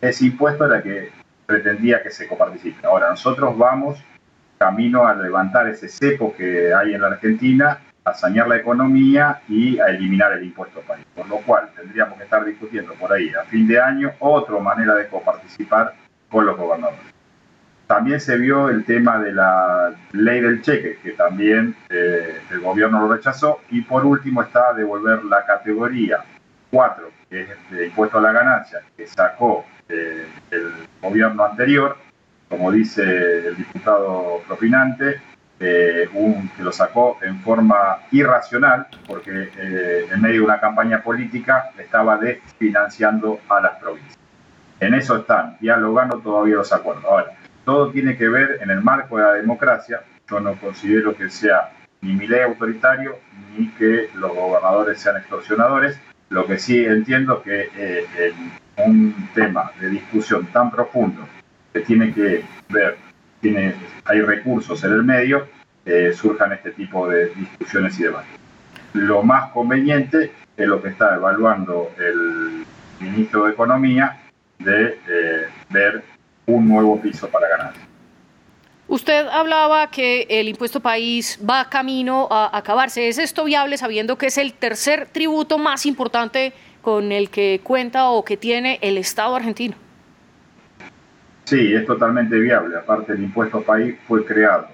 Ese 0.00 0.26
impuesto 0.26 0.66
era 0.66 0.82
que 0.82 1.10
pretendía 1.46 2.02
que 2.02 2.10
se 2.10 2.26
coparticipe. 2.26 2.86
Ahora, 2.86 3.10
nosotros 3.10 3.56
vamos 3.56 4.02
camino 4.58 5.06
a 5.06 5.14
levantar 5.14 5.68
ese 5.68 5.88
cepo 5.88 6.34
que 6.34 6.72
hay 6.74 6.94
en 6.94 7.02
la 7.02 7.08
Argentina, 7.08 7.80
a 8.04 8.14
sanear 8.14 8.48
la 8.48 8.56
economía 8.56 9.42
y 9.48 9.78
a 9.78 9.86
eliminar 9.86 10.32
el 10.32 10.44
impuesto 10.44 10.80
país. 10.80 11.04
Por 11.14 11.28
lo 11.28 11.38
cual, 11.38 11.70
tendríamos 11.76 12.16
que 12.18 12.24
estar 12.24 12.44
discutiendo 12.44 12.94
por 12.94 13.12
ahí 13.12 13.32
a 13.34 13.44
fin 13.44 13.66
de 13.68 13.80
año 13.80 14.12
otra 14.18 14.58
manera 14.58 14.94
de 14.94 15.08
coparticipar 15.08 15.94
con 16.28 16.46
los 16.46 16.56
gobernadores. 16.56 17.15
También 17.86 18.20
se 18.20 18.36
vio 18.36 18.68
el 18.68 18.84
tema 18.84 19.18
de 19.20 19.32
la 19.32 19.94
ley 20.12 20.40
del 20.40 20.60
cheque, 20.60 20.98
que 21.02 21.12
también 21.12 21.76
eh, 21.88 22.40
el 22.50 22.60
gobierno 22.60 23.06
lo 23.06 23.14
rechazó. 23.14 23.60
Y 23.70 23.82
por 23.82 24.04
último 24.04 24.42
está 24.42 24.72
devolver 24.72 25.24
la 25.24 25.46
categoría 25.46 26.24
4, 26.70 27.10
que 27.30 27.42
es 27.42 27.48
el 27.70 27.84
impuesto 27.86 28.18
a 28.18 28.22
la 28.22 28.32
ganancia, 28.32 28.80
que 28.96 29.06
sacó 29.06 29.64
eh, 29.88 30.26
el 30.50 30.72
gobierno 31.00 31.44
anterior, 31.44 31.96
como 32.48 32.72
dice 32.72 33.48
el 33.48 33.56
diputado 33.56 34.42
propinante, 34.48 35.20
eh, 35.60 36.08
que 36.56 36.62
lo 36.62 36.72
sacó 36.72 37.18
en 37.22 37.40
forma 37.40 37.98
irracional, 38.10 38.88
porque 39.06 39.48
en 40.10 40.20
medio 40.20 40.40
de 40.40 40.46
una 40.46 40.60
campaña 40.60 41.02
política 41.02 41.70
estaba 41.78 42.18
desfinanciando 42.18 43.38
a 43.48 43.60
las 43.60 43.76
provincias. 43.78 44.18
En 44.80 44.92
eso 44.92 45.16
están 45.16 45.56
dialogando 45.60 46.18
todavía 46.18 46.56
los 46.56 46.72
acuerdos. 46.72 47.04
Ahora, 47.04 47.32
todo 47.66 47.90
tiene 47.90 48.16
que 48.16 48.28
ver 48.28 48.60
en 48.62 48.70
el 48.70 48.80
marco 48.80 49.18
de 49.18 49.24
la 49.24 49.32
democracia. 49.34 50.02
Yo 50.30 50.38
no 50.38 50.54
considero 50.54 51.16
que 51.16 51.28
sea 51.28 51.72
ni 52.00 52.14
mi 52.14 52.28
ley 52.28 52.40
autoritario 52.42 53.18
ni 53.58 53.68
que 53.70 54.08
los 54.14 54.32
gobernadores 54.32 55.00
sean 55.00 55.16
extorsionadores. 55.16 55.98
Lo 56.28 56.46
que 56.46 56.58
sí 56.58 56.84
entiendo 56.84 57.42
que 57.42 57.68
eh, 57.76 58.32
un 58.76 59.28
tema 59.34 59.72
de 59.80 59.90
discusión 59.90 60.46
tan 60.46 60.70
profundo 60.70 61.26
que 61.72 61.80
tiene 61.80 62.14
que 62.14 62.44
ver, 62.68 62.98
tiene, 63.40 63.74
hay 64.04 64.20
recursos 64.20 64.82
en 64.84 64.92
el 64.92 65.02
medio, 65.02 65.48
eh, 65.84 66.12
surjan 66.14 66.52
este 66.52 66.70
tipo 66.70 67.08
de 67.08 67.30
discusiones 67.30 67.98
y 67.98 68.04
debates. 68.04 68.30
Lo 68.92 69.24
más 69.24 69.50
conveniente 69.50 70.30
es 70.56 70.68
lo 70.68 70.80
que 70.80 70.90
está 70.90 71.16
evaluando 71.16 71.90
el 71.98 72.64
ministro 73.00 73.46
de 73.46 73.52
Economía 73.52 74.20
de 74.60 75.00
eh, 75.08 75.46
ver 75.70 76.15
un 76.46 76.68
nuevo 76.68 77.00
piso 77.00 77.28
para 77.28 77.48
ganar. 77.48 77.72
Usted 78.88 79.26
hablaba 79.26 79.90
que 79.90 80.26
el 80.30 80.48
impuesto 80.48 80.80
país 80.80 81.40
va 81.48 81.68
camino 81.68 82.28
a 82.30 82.56
acabarse. 82.56 83.08
¿Es 83.08 83.18
esto 83.18 83.44
viable 83.44 83.76
sabiendo 83.78 84.16
que 84.16 84.26
es 84.26 84.38
el 84.38 84.52
tercer 84.52 85.08
tributo 85.08 85.58
más 85.58 85.86
importante 85.86 86.52
con 86.86 87.10
el 87.10 87.30
que 87.30 87.62
cuenta 87.64 88.10
o 88.10 88.24
que 88.24 88.36
tiene 88.36 88.78
el 88.80 88.96
Estado 88.96 89.34
argentino. 89.34 89.74
Sí, 91.42 91.74
es 91.74 91.84
totalmente 91.84 92.38
viable. 92.38 92.76
Aparte, 92.76 93.12
el 93.12 93.24
impuesto 93.24 93.60
país 93.60 93.96
fue 94.06 94.24
creado 94.24 94.68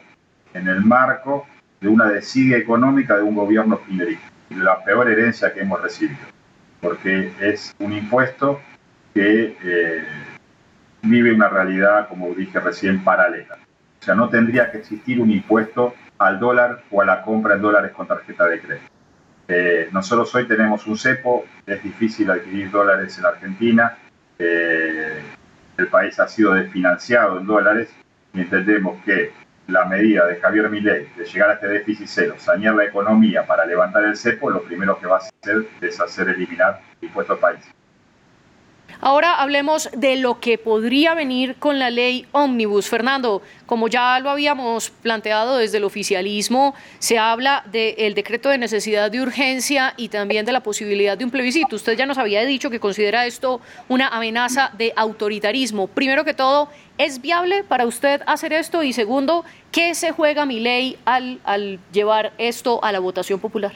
en 0.52 0.68
el 0.68 0.82
marco 0.82 1.46
de 1.80 1.88
una 1.88 2.10
desidia 2.10 2.58
económica 2.58 3.16
de 3.16 3.22
un 3.22 3.34
gobierno 3.34 3.80
kirchnerista, 3.80 4.30
la 4.50 4.84
peor 4.84 5.10
herencia 5.10 5.54
que 5.54 5.60
hemos 5.60 5.80
recibido, 5.80 6.20
porque 6.82 7.32
es 7.40 7.74
un 7.78 7.94
impuesto 7.94 8.60
que 9.14 9.56
eh, 9.64 10.04
vive 11.02 11.32
una 11.32 11.48
realidad, 11.48 12.08
como 12.08 12.32
dije 12.34 12.60
recién, 12.60 13.02
paralela. 13.04 13.58
O 14.00 14.04
sea, 14.04 14.14
no 14.14 14.28
tendría 14.28 14.70
que 14.70 14.78
existir 14.78 15.20
un 15.20 15.30
impuesto 15.30 15.94
al 16.18 16.38
dólar 16.38 16.82
o 16.90 17.02
a 17.02 17.04
la 17.04 17.22
compra 17.22 17.54
en 17.54 17.62
dólares 17.62 17.92
con 17.92 18.06
tarjeta 18.06 18.46
de 18.46 18.60
crédito. 18.60 18.86
Eh, 19.48 19.88
nosotros 19.92 20.34
hoy 20.34 20.46
tenemos 20.46 20.86
un 20.86 20.96
cepo, 20.96 21.44
es 21.66 21.82
difícil 21.82 22.30
adquirir 22.30 22.70
dólares 22.70 23.18
en 23.18 23.26
Argentina, 23.26 23.98
eh, 24.38 25.20
el 25.76 25.88
país 25.88 26.18
ha 26.20 26.28
sido 26.28 26.54
desfinanciado 26.54 27.38
en 27.38 27.46
dólares 27.46 27.90
y 28.32 28.40
entendemos 28.40 29.02
que 29.04 29.32
la 29.66 29.84
medida 29.84 30.26
de 30.26 30.36
Javier 30.36 30.70
Milei 30.70 31.08
de 31.16 31.24
llegar 31.24 31.50
a 31.50 31.54
este 31.54 31.68
déficit 31.68 32.06
cero, 32.08 32.34
sanear 32.38 32.74
la 32.74 32.84
economía 32.84 33.46
para 33.46 33.64
levantar 33.64 34.04
el 34.04 34.16
cepo, 34.16 34.50
lo 34.50 34.62
primero 34.62 34.98
que 34.98 35.06
va 35.06 35.16
a 35.16 35.18
hacer 35.18 35.66
es 35.80 36.00
hacer 36.00 36.28
eliminar 36.28 36.80
el 37.00 37.08
impuesto 37.08 37.34
al 37.34 37.38
país. 37.38 37.60
Ahora 39.04 39.34
hablemos 39.34 39.90
de 39.96 40.14
lo 40.14 40.38
que 40.38 40.58
podría 40.58 41.14
venir 41.14 41.56
con 41.56 41.80
la 41.80 41.90
ley 41.90 42.24
Omnibus. 42.30 42.88
Fernando, 42.88 43.42
como 43.66 43.88
ya 43.88 44.20
lo 44.20 44.30
habíamos 44.30 44.90
planteado 44.90 45.56
desde 45.56 45.78
el 45.78 45.84
oficialismo, 45.84 46.72
se 47.00 47.18
habla 47.18 47.64
del 47.72 48.14
decreto 48.14 48.48
de 48.48 48.58
necesidad 48.58 49.10
de 49.10 49.20
urgencia 49.20 49.92
y 49.96 50.08
también 50.08 50.46
de 50.46 50.52
la 50.52 50.62
posibilidad 50.62 51.18
de 51.18 51.24
un 51.24 51.32
plebiscito. 51.32 51.74
Usted 51.74 51.96
ya 51.96 52.06
nos 52.06 52.16
había 52.16 52.44
dicho 52.44 52.70
que 52.70 52.78
considera 52.78 53.26
esto 53.26 53.60
una 53.88 54.06
amenaza 54.06 54.70
de 54.78 54.92
autoritarismo. 54.94 55.88
Primero 55.88 56.24
que 56.24 56.34
todo, 56.34 56.68
¿es 56.96 57.20
viable 57.20 57.64
para 57.64 57.86
usted 57.86 58.22
hacer 58.26 58.52
esto? 58.52 58.84
Y 58.84 58.92
segundo, 58.92 59.44
¿qué 59.72 59.96
se 59.96 60.12
juega 60.12 60.46
mi 60.46 60.60
ley 60.60 60.96
al, 61.04 61.40
al 61.42 61.80
llevar 61.90 62.34
esto 62.38 62.78
a 62.84 62.92
la 62.92 63.00
votación 63.00 63.40
popular? 63.40 63.72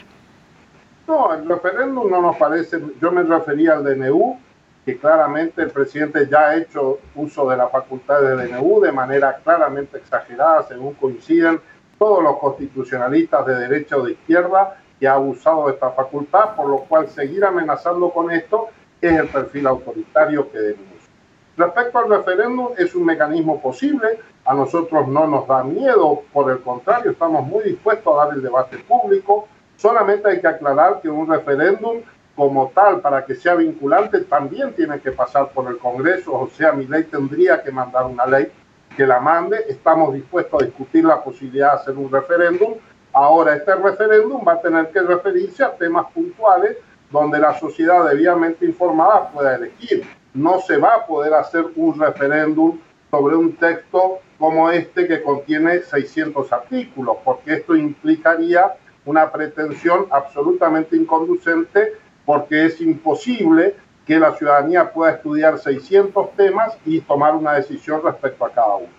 No, 1.09 1.35
el 1.35 1.49
referéndum 1.49 2.09
no 2.09 2.23
nos 2.23 2.37
parece, 2.37 2.79
yo 3.03 3.11
me 3.11 3.25
refería 3.25 3.73
al 3.73 3.83
DNU, 3.83 4.39
que 4.87 4.97
claramente 4.99 5.63
el 5.63 5.73
presidente 5.73 6.29
ya 6.31 6.51
ha 6.51 6.57
hecho 6.57 7.01
uso 7.17 7.51
de 7.51 7.57
la 7.57 7.69
facultad 7.69 8.23
de 8.23 8.47
DNU 8.47 8.81
de 8.81 8.93
manera 8.93 9.35
claramente 9.43 9.99
exagerada, 9.99 10.63
según 10.63 10.95
coinciden 10.95 11.61
todos 11.99 12.23
los 12.23 12.39
constitucionalistas 12.39 13.45
de 13.47 13.57
derecha 13.57 13.97
o 13.97 14.05
de 14.05 14.13
izquierda, 14.13 14.77
que 15.01 15.09
ha 15.09 15.15
abusado 15.15 15.67
de 15.67 15.73
esta 15.73 15.91
facultad, 15.91 16.55
por 16.55 16.69
lo 16.69 16.79
cual 16.85 17.09
seguir 17.09 17.45
amenazando 17.45 18.11
con 18.11 18.31
esto 18.31 18.69
es 19.01 19.13
el 19.13 19.27
perfil 19.27 19.67
autoritario 19.67 20.53
que 20.53 20.59
denuncia. 20.59 21.11
Respecto 21.57 21.99
al 21.99 22.09
referéndum, 22.09 22.69
es 22.79 22.95
un 22.95 23.07
mecanismo 23.07 23.61
posible, 23.61 24.21
a 24.45 24.55
nosotros 24.55 25.09
no 25.09 25.27
nos 25.27 25.49
da 25.49 25.65
miedo, 25.65 26.23
por 26.33 26.49
el 26.53 26.61
contrario, 26.61 27.11
estamos 27.11 27.45
muy 27.45 27.65
dispuestos 27.65 28.15
a 28.15 28.27
dar 28.27 28.35
el 28.35 28.43
debate 28.43 28.79
público, 28.79 29.49
solamente 29.77 30.29
hay 30.29 30.41
que 30.41 30.47
aclarar 30.47 31.01
que 31.01 31.09
un 31.09 31.29
referéndum 31.29 32.03
como 32.37 32.71
tal, 32.75 33.01
para 33.01 33.25
que 33.25 33.35
sea 33.35 33.55
vinculante, 33.55 34.21
también 34.21 34.75
tiene 34.75 35.01
que 35.01 35.11
pasar 35.11 35.49
por 35.49 35.69
el 35.69 35.79
Congreso, 35.79 36.35
o 36.35 36.49
sea, 36.49 36.73
mi 36.73 36.87
ley 36.87 37.05
tendría 37.05 37.63
que 37.63 37.73
mandar 37.73 38.05
una 38.05 38.27
ley 38.27 38.53
que 38.95 39.07
la 39.07 39.21
mande, 39.21 39.65
estamos 39.69 40.15
dispuestos 40.15 40.63
a 40.63 40.67
discutir 40.67 41.05
la 41.05 41.25
posibilidad 41.25 41.73
de 41.73 41.81
hacer 41.81 41.97
un 41.97 42.11
referéndum, 42.11 42.75
ahora 43.13 43.57
este 43.57 43.75
referéndum 43.75 44.47
va 44.47 44.53
a 44.53 44.61
tener 44.61 44.91
que 44.91 45.01
referirse 45.01 45.65
a 45.65 45.75
temas 45.75 46.07
puntuales 46.13 46.77
donde 47.11 47.39
la 47.39 47.59
sociedad 47.59 48.07
debidamente 48.09 48.67
informada 48.67 49.31
pueda 49.31 49.55
elegir. 49.55 50.05
No 50.35 50.61
se 50.61 50.77
va 50.77 50.97
a 50.97 51.07
poder 51.07 51.33
hacer 51.35 51.65
un 51.77 51.99
referéndum 51.99 52.79
sobre 53.11 53.37
un 53.37 53.57
texto 53.57 54.19
como 54.39 54.71
este 54.71 55.07
que 55.07 55.23
contiene 55.23 55.81
600 55.81 56.53
artículos, 56.53 57.17
porque 57.25 57.55
esto 57.55 57.75
implicaría 57.75 58.75
una 59.07 59.31
pretensión 59.31 60.07
absolutamente 60.11 60.97
inconducente, 60.97 61.95
porque 62.27 62.67
es 62.67 62.81
imposible 62.81 63.77
que 64.05 64.19
la 64.19 64.35
ciudadanía 64.35 64.93
pueda 64.93 65.13
estudiar 65.13 65.59
600 65.59 66.33
temas 66.37 66.77
y 66.85 67.01
tomar 67.01 67.35
una 67.35 67.55
decisión 67.55 68.03
respecto 68.05 68.45
a 68.45 68.53
cada 68.53 68.77
uno. 68.77 68.93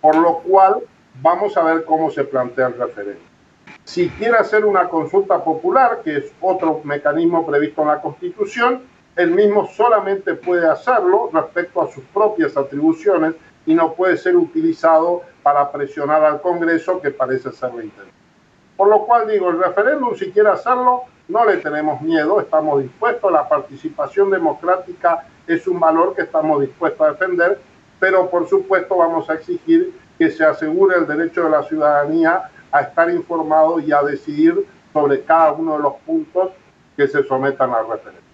Por 0.00 0.16
lo 0.16 0.38
cual, 0.38 0.82
vamos 1.20 1.56
a 1.56 1.64
ver 1.64 1.84
cómo 1.84 2.10
se 2.10 2.24
plantea 2.24 2.68
el 2.68 2.78
referéndum. 2.78 3.24
Si 3.84 4.08
quiere 4.10 4.36
hacer 4.36 4.64
una 4.64 4.88
consulta 4.88 5.42
popular, 5.42 6.02
que 6.04 6.18
es 6.18 6.32
otro 6.40 6.80
mecanismo 6.84 7.46
previsto 7.46 7.82
en 7.82 7.88
la 7.88 8.00
Constitución, 8.00 8.82
él 9.16 9.30
mismo 9.30 9.66
solamente 9.66 10.34
puede 10.34 10.68
hacerlo 10.68 11.30
respecto 11.32 11.82
a 11.82 11.90
sus 11.90 12.04
propias 12.04 12.56
atribuciones 12.56 13.34
y 13.64 13.74
no 13.74 13.94
puede 13.94 14.16
ser 14.16 14.36
utilizado 14.36 15.22
para 15.42 15.70
presionar 15.72 16.22
al 16.24 16.40
Congreso, 16.40 17.00
que 17.00 17.10
parece 17.10 17.50
ser 17.52 17.74
la 17.74 17.84
intención. 17.84 18.15
Por 18.76 18.88
lo 18.88 19.06
cual 19.06 19.26
digo, 19.28 19.50
el 19.50 19.58
referéndum, 19.58 20.14
si 20.14 20.30
quiere 20.30 20.50
hacerlo, 20.50 21.04
no 21.28 21.44
le 21.44 21.56
tenemos 21.56 22.00
miedo, 22.02 22.40
estamos 22.40 22.82
dispuestos, 22.82 23.32
la 23.32 23.48
participación 23.48 24.30
democrática 24.30 25.26
es 25.46 25.66
un 25.66 25.80
valor 25.80 26.14
que 26.14 26.22
estamos 26.22 26.60
dispuestos 26.60 27.00
a 27.00 27.12
defender, 27.12 27.58
pero 27.98 28.28
por 28.28 28.48
supuesto 28.48 28.96
vamos 28.96 29.28
a 29.30 29.34
exigir 29.34 29.98
que 30.18 30.30
se 30.30 30.44
asegure 30.44 30.96
el 30.96 31.06
derecho 31.06 31.44
de 31.44 31.50
la 31.50 31.62
ciudadanía 31.62 32.50
a 32.70 32.80
estar 32.82 33.10
informado 33.10 33.80
y 33.80 33.92
a 33.92 34.02
decidir 34.02 34.66
sobre 34.92 35.22
cada 35.22 35.52
uno 35.52 35.76
de 35.76 35.82
los 35.82 35.94
puntos 36.06 36.50
que 36.96 37.08
se 37.08 37.22
sometan 37.24 37.72
al 37.72 37.88
referéndum. 37.88 38.25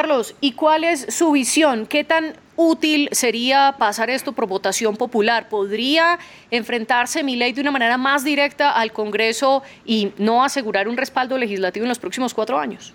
Carlos, 0.00 0.34
¿y 0.40 0.52
cuál 0.52 0.84
es 0.84 1.14
su 1.14 1.30
visión? 1.30 1.84
¿Qué 1.84 2.04
tan 2.04 2.32
útil 2.56 3.10
sería 3.12 3.74
pasar 3.78 4.08
esto 4.08 4.32
por 4.32 4.46
votación 4.46 4.96
popular? 4.96 5.50
¿Podría 5.50 6.18
enfrentarse 6.50 7.22
mi 7.22 7.36
ley 7.36 7.52
de 7.52 7.60
una 7.60 7.70
manera 7.70 7.98
más 7.98 8.24
directa 8.24 8.70
al 8.70 8.92
Congreso 8.92 9.62
y 9.84 10.14
no 10.16 10.42
asegurar 10.42 10.88
un 10.88 10.96
respaldo 10.96 11.36
legislativo 11.36 11.84
en 11.84 11.90
los 11.90 11.98
próximos 11.98 12.32
cuatro 12.32 12.58
años? 12.58 12.94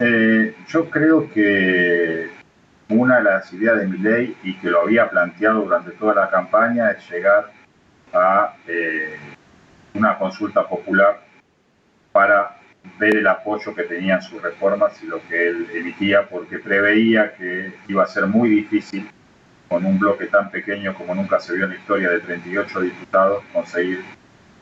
Eh, 0.00 0.54
yo 0.68 0.90
creo 0.90 1.32
que 1.32 2.28
una 2.90 3.16
de 3.16 3.22
las 3.22 3.50
ideas 3.50 3.78
de 3.78 3.86
mi 3.86 3.96
ley 3.96 4.36
y 4.42 4.54
que 4.58 4.68
lo 4.68 4.82
había 4.82 5.08
planteado 5.08 5.62
durante 5.62 5.92
toda 5.92 6.14
la 6.14 6.28
campaña 6.28 6.90
es 6.90 7.10
llegar 7.10 7.50
a 8.12 8.54
eh, 8.66 9.16
una 9.94 10.18
consulta 10.18 10.68
popular 10.68 11.22
para 12.12 12.57
ver 12.98 13.16
el 13.16 13.26
apoyo 13.26 13.74
que 13.74 13.84
tenían 13.84 14.22
sus 14.22 14.40
reformas 14.42 15.02
y 15.02 15.06
lo 15.06 15.20
que 15.28 15.48
él 15.48 15.68
emitía, 15.74 16.28
porque 16.28 16.58
preveía 16.58 17.34
que 17.34 17.72
iba 17.88 18.04
a 18.04 18.06
ser 18.06 18.26
muy 18.26 18.48
difícil 18.48 19.08
con 19.68 19.84
un 19.84 19.98
bloque 19.98 20.26
tan 20.26 20.50
pequeño 20.50 20.94
como 20.94 21.14
nunca 21.14 21.38
se 21.40 21.54
vio 21.54 21.64
en 21.64 21.70
la 21.70 21.76
historia 21.76 22.10
de 22.10 22.20
38 22.20 22.80
diputados 22.80 23.44
conseguir 23.52 24.02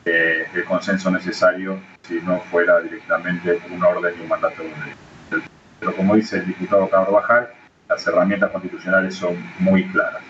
eh, 0.05 0.47
el 0.53 0.65
consenso 0.65 1.09
necesario 1.11 1.79
si 2.01 2.21
no 2.21 2.39
fuera 2.41 2.79
directamente 2.79 3.59
un 3.69 3.83
orden 3.83 4.13
y 4.17 4.21
un 4.21 4.29
mandato 4.29 4.63
de. 4.63 5.41
Pero 5.79 5.95
como 5.95 6.15
dice 6.15 6.37
el 6.37 6.47
diputado 6.47 6.89
Carvajal, 6.89 7.49
las 7.89 8.05
herramientas 8.07 8.51
constitucionales 8.51 9.15
son 9.15 9.37
muy 9.59 9.85
claras. 9.89 10.21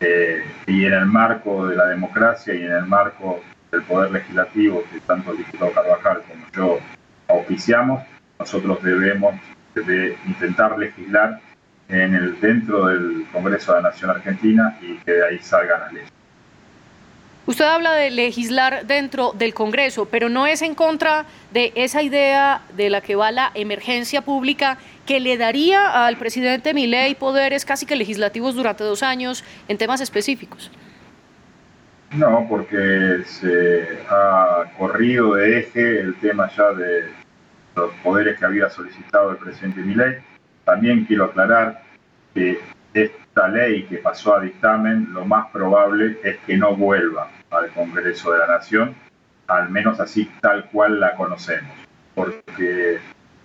Eh, 0.00 0.44
y 0.66 0.84
en 0.84 0.92
el 0.92 1.06
marco 1.06 1.66
de 1.66 1.76
la 1.76 1.86
democracia 1.86 2.54
y 2.54 2.64
en 2.64 2.72
el 2.72 2.86
marco 2.86 3.42
del 3.70 3.82
poder 3.82 4.10
legislativo, 4.10 4.84
que 4.92 5.00
tanto 5.00 5.32
el 5.32 5.38
diputado 5.38 5.72
Carvajal 5.72 6.22
como 6.22 6.46
yo 6.54 6.80
oficiamos, 7.28 8.02
nosotros 8.38 8.82
debemos 8.82 9.34
de 9.74 10.16
intentar 10.26 10.78
legislar 10.78 11.40
en 11.88 12.14
el, 12.14 12.40
dentro 12.40 12.86
del 12.86 13.26
Congreso 13.32 13.74
de 13.74 13.82
la 13.82 13.90
Nación 13.90 14.10
Argentina 14.10 14.78
y 14.80 14.96
que 14.98 15.12
de 15.12 15.26
ahí 15.26 15.38
salgan 15.38 15.80
las 15.80 15.92
leyes. 15.92 16.10
Usted 17.46 17.66
habla 17.66 17.92
de 17.92 18.10
legislar 18.10 18.86
dentro 18.86 19.32
del 19.32 19.52
Congreso, 19.52 20.06
pero 20.06 20.30
no 20.30 20.46
es 20.46 20.62
en 20.62 20.74
contra 20.74 21.26
de 21.52 21.72
esa 21.74 22.02
idea 22.02 22.62
de 22.74 22.88
la 22.88 23.02
que 23.02 23.16
va 23.16 23.30
la 23.32 23.50
emergencia 23.54 24.22
pública 24.22 24.78
que 25.04 25.20
le 25.20 25.36
daría 25.36 26.06
al 26.06 26.16
presidente 26.16 26.72
Milei 26.72 27.14
poderes 27.14 27.66
casi 27.66 27.84
que 27.84 27.96
legislativos 27.96 28.54
durante 28.54 28.82
dos 28.82 29.02
años 29.02 29.44
en 29.68 29.76
temas 29.76 30.00
específicos. 30.00 30.70
No, 32.16 32.46
porque 32.48 33.22
se 33.24 33.98
ha 34.08 34.64
corrido 34.78 35.34
de 35.34 35.58
eje 35.58 36.00
el 36.00 36.14
tema 36.16 36.48
ya 36.56 36.72
de 36.72 37.10
los 37.74 37.92
poderes 38.04 38.38
que 38.38 38.44
había 38.44 38.70
solicitado 38.70 39.32
el 39.32 39.38
presidente 39.38 39.80
Milei. 39.80 40.18
También 40.64 41.04
quiero 41.06 41.24
aclarar 41.24 41.82
que 42.32 42.60
esta 42.92 43.48
ley 43.48 43.82
que 43.84 43.98
pasó 43.98 44.36
a 44.36 44.40
dictamen, 44.40 45.12
lo 45.12 45.24
más 45.24 45.50
probable 45.50 46.18
es 46.22 46.38
que 46.46 46.56
no 46.56 46.76
vuelva 46.76 47.30
al 47.50 47.70
Congreso 47.70 48.32
de 48.32 48.38
la 48.38 48.46
Nación, 48.46 48.94
al 49.48 49.70
menos 49.70 49.98
así 49.98 50.30
tal 50.40 50.66
cual 50.70 51.00
la 51.00 51.16
conocemos, 51.16 51.72
porque 52.14 52.98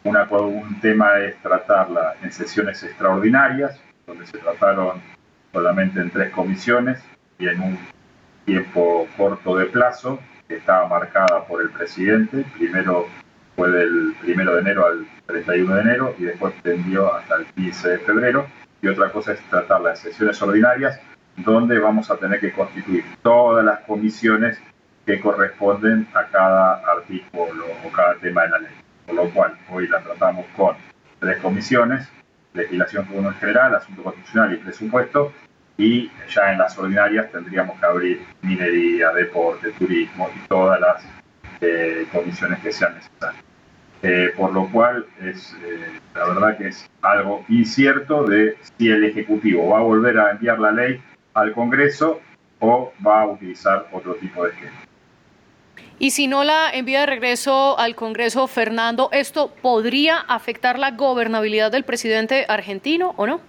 una, 0.04 0.24
un 0.30 0.80
tema 0.80 1.18
es 1.20 1.36
tratarla 1.42 2.16
en 2.22 2.32
sesiones 2.32 2.84
extraordinarias, 2.84 3.80
donde 4.06 4.28
se 4.28 4.38
trataron 4.38 5.02
solamente 5.52 6.00
en 6.00 6.12
tres 6.12 6.30
comisiones 6.30 7.04
y 7.40 7.48
en 7.48 7.62
un 7.62 7.80
tiempo 8.50 9.08
corto 9.16 9.58
de 9.58 9.68
plazo, 9.68 10.20
que 10.48 10.56
estaba 10.56 10.88
marcada 10.88 11.46
por 11.48 11.62
el 11.62 11.70
presidente. 11.70 12.44
Primero 12.58 13.06
fue 13.56 13.70
del 13.70 14.16
1 14.24 14.54
de 14.54 14.60
enero 14.62 14.88
al 14.88 15.06
31 15.28 15.76
de 15.76 15.82
enero 15.82 16.16
y 16.18 16.24
después 16.24 16.56
tendió 16.64 17.14
hasta 17.14 17.36
el 17.36 17.46
15 17.46 17.90
de 17.90 18.00
febrero. 18.00 18.48
Y 18.82 18.88
otra 18.88 19.12
cosa 19.12 19.34
es 19.34 19.40
tratar 19.52 19.82
las 19.82 20.00
sesiones 20.00 20.42
ordinarias, 20.42 21.00
donde 21.38 21.78
vamos 21.78 22.10
a 22.10 22.18
tener 22.18 22.40
que 22.40 22.52
constituir 22.52 23.04
todas 23.22 23.64
las 23.64 23.82
comisiones 23.82 24.58
que 25.06 25.20
corresponden 25.20 26.08
a 26.16 26.26
cada 26.26 26.82
artículo 26.92 27.66
o 27.86 27.92
cada 27.92 28.16
tema 28.16 28.44
de 28.44 28.50
la 28.50 28.60
ley. 28.60 28.72
Por 29.06 29.16
lo 29.16 29.30
cual, 29.30 29.60
hoy 29.70 29.88
la 29.88 30.02
tratamos 30.02 30.48
con 30.58 30.76
tres 31.20 31.38
comisiones, 31.38 32.10
legislación 32.56 33.06
en 33.12 33.32
general, 33.36 33.76
asunto 33.76 34.02
constitucional 34.02 34.54
y 34.54 34.58
presupuesto, 34.58 35.34
y 35.80 36.12
ya 36.30 36.52
en 36.52 36.60
las 36.60 36.78
ordinarias 36.78 37.32
tendríamos 37.32 37.80
que 37.80 37.86
abrir 37.86 38.22
minería, 38.42 39.12
deporte, 39.14 39.72
turismo 39.72 40.30
y 40.36 40.48
todas 40.50 40.80
las 40.82 41.04
eh, 41.62 42.06
comisiones 42.12 42.60
que 42.60 42.74
sean 42.74 42.96
necesarias. 42.96 43.44
Eh, 44.04 44.34
por 44.36 44.54
lo 44.54 44.70
cual 44.70 45.06
es 45.22 45.56
eh, 45.64 46.00
la 46.16 46.26
verdad 46.26 46.58
que 46.58 46.68
es 46.68 46.90
algo 47.02 47.46
incierto 47.48 48.26
de 48.26 48.58
si 48.78 48.90
el 48.90 49.06
Ejecutivo 49.06 49.70
va 49.70 49.80
a 49.80 49.82
volver 49.82 50.20
a 50.20 50.32
enviar 50.32 50.60
la 50.60 50.72
ley 50.72 51.02
al 51.34 51.54
Congreso 51.54 52.20
o 52.60 52.92
va 53.06 53.22
a 53.22 53.28
utilizar 53.28 53.88
otro 53.94 54.16
tipo 54.16 54.44
de 54.44 54.52
esquema. 54.52 54.78
Y 55.98 56.12
si 56.12 56.28
no 56.28 56.44
la 56.44 56.72
envía 56.72 57.02
de 57.02 57.06
regreso 57.06 57.80
al 57.80 57.96
Congreso, 57.96 58.48
Fernando, 58.48 59.10
¿esto 59.14 59.54
podría 59.62 60.18
afectar 60.18 60.78
la 60.78 60.92
gobernabilidad 60.92 61.72
del 61.72 61.84
presidente 61.84 62.46
argentino 62.50 63.14
o 63.16 63.28
no? 63.28 63.42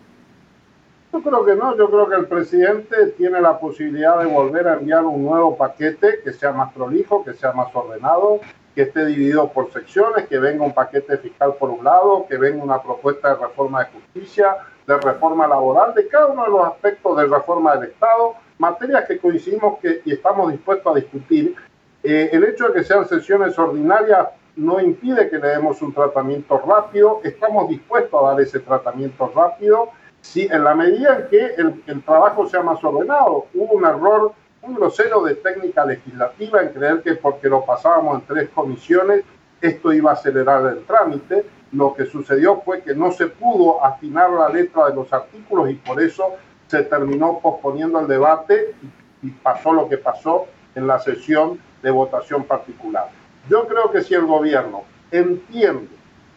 Yo 1.12 1.20
creo 1.22 1.44
que 1.44 1.56
no, 1.56 1.76
yo 1.76 1.90
creo 1.90 2.08
que 2.08 2.14
el 2.14 2.26
presidente 2.26 3.06
tiene 3.16 3.40
la 3.40 3.58
posibilidad 3.58 4.20
de 4.20 4.26
volver 4.26 4.68
a 4.68 4.74
enviar 4.74 5.04
un 5.04 5.24
nuevo 5.24 5.56
paquete 5.56 6.20
que 6.22 6.32
sea 6.32 6.52
más 6.52 6.72
prolijo, 6.72 7.24
que 7.24 7.32
sea 7.32 7.52
más 7.52 7.74
ordenado, 7.74 8.38
que 8.76 8.82
esté 8.82 9.04
dividido 9.06 9.48
por 9.48 9.72
secciones, 9.72 10.28
que 10.28 10.38
venga 10.38 10.64
un 10.64 10.72
paquete 10.72 11.18
fiscal 11.18 11.54
por 11.58 11.70
un 11.70 11.82
lado, 11.82 12.26
que 12.28 12.36
venga 12.36 12.62
una 12.62 12.80
propuesta 12.80 13.34
de 13.34 13.42
reforma 13.44 13.80
de 13.80 13.90
justicia, 13.90 14.56
de 14.86 14.98
reforma 14.98 15.48
laboral, 15.48 15.94
de 15.94 16.06
cada 16.06 16.28
uno 16.28 16.44
de 16.44 16.50
los 16.50 16.64
aspectos 16.66 17.16
de 17.16 17.26
reforma 17.26 17.74
del 17.76 17.90
Estado, 17.90 18.34
materias 18.58 19.04
que 19.08 19.18
coincidimos 19.18 19.80
que, 19.80 20.02
y 20.04 20.12
estamos 20.12 20.52
dispuestos 20.52 20.94
a 20.94 20.96
discutir. 20.96 21.56
Eh, 22.04 22.30
el 22.32 22.44
hecho 22.44 22.68
de 22.68 22.74
que 22.74 22.84
sean 22.84 23.08
sesiones 23.08 23.58
ordinarias 23.58 24.28
no 24.54 24.80
impide 24.80 25.28
que 25.28 25.38
le 25.38 25.48
demos 25.48 25.82
un 25.82 25.92
tratamiento 25.92 26.56
rápido, 26.64 27.20
estamos 27.24 27.68
dispuestos 27.68 28.22
a 28.22 28.28
dar 28.28 28.40
ese 28.40 28.60
tratamiento 28.60 29.30
rápido 29.34 29.90
si 30.20 30.42
en 30.42 30.64
la 30.64 30.74
medida 30.74 31.16
en 31.16 31.28
que 31.28 31.54
el, 31.86 32.02
trabajo 32.02 32.48
sea 32.48 32.62
más 32.62 32.82
ordenado, 32.84 33.46
hubo 33.54 33.72
un 33.74 33.84
error 33.84 34.32
un 34.62 34.74
grosero 34.74 35.22
de 35.22 35.36
técnica 35.36 35.86
legislativa 35.86 36.60
en 36.60 36.68
creer 36.68 37.02
que 37.02 37.14
porque 37.14 37.48
lo 37.48 37.64
pasábamos 37.64 38.20
en 38.20 38.26
tres 38.26 38.50
comisiones, 38.50 39.24
esto 39.60 39.92
iba 39.92 40.10
a 40.10 40.14
acelerar 40.14 40.66
el 40.66 40.84
trámite. 40.84 41.46
lo 41.72 41.94
que 41.94 42.04
sucedió 42.04 42.60
fue 42.62 42.82
que 42.82 42.94
no 42.94 43.12
se 43.12 43.28
pudo 43.28 43.82
afinar 43.84 44.30
la 44.30 44.48
letra 44.48 44.88
de 44.88 44.94
los 44.96 45.12
artículos 45.12 45.70
y 45.70 45.74
por 45.74 46.02
eso 46.02 46.34
se 46.66 46.82
terminó 46.82 47.38
posponiendo 47.38 48.00
el 48.00 48.08
debate 48.08 48.74
y 49.22 49.30
pasó 49.30 49.72
lo 49.72 49.88
que 49.88 49.96
pasó 49.96 50.46
en 50.74 50.86
la 50.86 50.98
sesión 50.98 51.60
de 51.82 51.90
votación 51.90 52.44
particular. 52.44 53.08
Yo 53.48 53.66
creo 53.66 53.90
que 53.90 54.02
si 54.02 54.14
el 54.14 54.26
gobierno 54.26 54.82
entiende, 55.10 55.88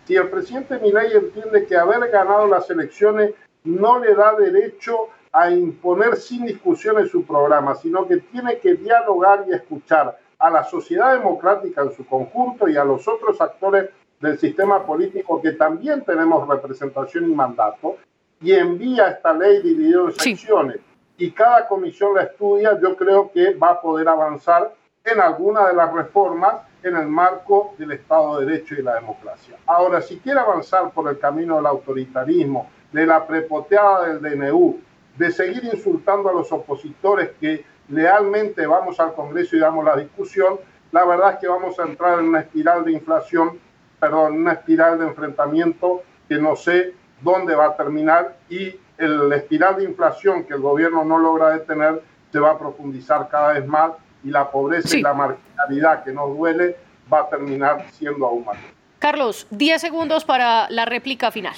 si 0.06 0.16
el 0.16 0.30
presidente 0.30 0.80
Milei 0.80 1.14
entiende 1.14 1.66
que 1.66 1.78
haber 1.78 2.10
ganado 2.10 2.48
las 2.48 2.70
elecciones 2.70 3.34
no 3.64 3.99
le 3.99 4.16
da 4.16 4.36
derecho 4.36 5.09
a 5.32 5.49
imponer 5.49 6.18
sin 6.18 6.45
discusiones 6.45 7.09
su 7.09 7.26
programa, 7.26 7.76
sino 7.76 8.07
que 8.07 8.18
tiene 8.18 8.59
que 8.59 8.76
dialogar 8.76 9.45
y 9.47 9.53
escuchar 9.53 10.18
a 10.38 10.49
la 10.49 10.64
sociedad 10.64 11.14
democrática 11.14 11.82
en 11.82 11.91
su 11.91 12.05
conjunto 12.05 12.68
y 12.68 12.78
a 12.78 12.84
los 12.84 13.07
otros 13.07 13.39
actores 13.41 13.89
del 14.20 14.38
sistema 14.38 14.86
político 14.86 15.41
que 15.41 15.53
también 15.53 16.03
tenemos 16.03 16.47
representación 16.47 17.30
y 17.30 17.34
mandato, 17.34 17.97
y 18.41 18.51
envía 18.53 19.07
esta 19.07 19.34
ley 19.34 19.61
dividida 19.61 20.01
en 20.01 20.14
secciones 20.14 20.80
y 21.18 21.32
cada 21.32 21.68
comisión 21.68 22.16
la 22.16 22.24
estudia, 22.24 22.80
yo 22.82 22.95
creo 22.95 23.32
que 23.32 23.53
va 23.53 23.72
a 23.72 23.82
poder 23.82 24.07
avanzar 24.07 24.74
en 25.03 25.20
alguna 25.20 25.68
de 25.68 25.76
las 25.76 25.93
reformas 25.93 26.55
en 26.82 26.95
el 26.97 27.07
marco 27.07 27.76
del 27.78 27.91
Estado 27.91 28.39
de 28.39 28.45
Derecho 28.45 28.76
y 28.76 28.82
la 28.82 28.95
democracia. 28.95 29.55
Ahora, 29.66 30.01
si 30.01 30.18
quiere 30.20 30.39
avanzar 30.39 30.91
por 30.91 31.09
el 31.09 31.20
camino 31.20 31.57
del 31.57 31.68
autoritarismo, 31.68 32.70
de 32.94 33.06
la 33.06 33.28
prepoteada 33.28 34.08
del 34.08 34.22
DNU, 34.22 34.80
de 35.18 35.32
seguir 35.32 35.66
insultando 35.66 36.30
a 36.30 36.34
los 36.34 36.52
opositores 36.52 37.32
que 37.39 37.66
lealmente 37.89 38.66
vamos 38.66 39.00
al 39.00 39.14
Congreso 39.14 39.56
y 39.56 39.60
damos 39.60 39.84
la 39.84 39.98
discusión, 39.98 40.60
la 40.91 41.04
verdad 41.06 41.34
es 41.34 41.39
que 41.39 41.48
vamos 41.48 41.78
a 41.80 41.84
entrar 41.84 42.20
en 42.20 42.30
una 42.30 42.41
espiral 42.41 42.86
de 42.86 42.94
inflación, 42.94 43.60
perdón, 44.00 44.38
una 44.38 44.54
espiral 44.54 45.00
de 45.00 45.08
enfrentamiento 45.08 46.04
que 46.30 46.36
no 46.36 46.56
sé 46.56 46.94
dónde 47.22 47.56
va 47.56 47.68
a 47.68 47.76
terminar 47.76 48.38
y 48.50 48.76
el 48.98 49.32
espiral 49.34 49.78
de 49.78 49.86
inflación 49.86 50.44
que 50.44 50.54
el 50.54 50.62
gobierno 50.62 51.04
no 51.04 51.18
logra 51.18 51.50
detener 51.50 52.02
se 52.32 52.39
va 52.39 52.52
a 52.52 52.60
profundizar 52.60 53.28
cada 53.30 53.54
vez 53.54 53.66
más 53.66 53.91
y 54.24 54.30
la 54.30 54.50
pobreza 54.50 54.98
y 54.98 55.02
la 55.02 55.14
marginalidad 55.14 56.04
que 56.04 56.12
nos 56.12 56.36
duele 56.36 56.78
va 57.12 57.22
a 57.22 57.30
terminar 57.30 57.86
siendo 57.91 58.26
aún 58.26 58.46
mayor. 58.46 58.64
Carlos, 59.00 59.48
10 59.50 59.82
segundos 59.82 60.24
para 60.24 60.70
la 60.70 60.86
réplica 60.86 61.32
final. 61.32 61.56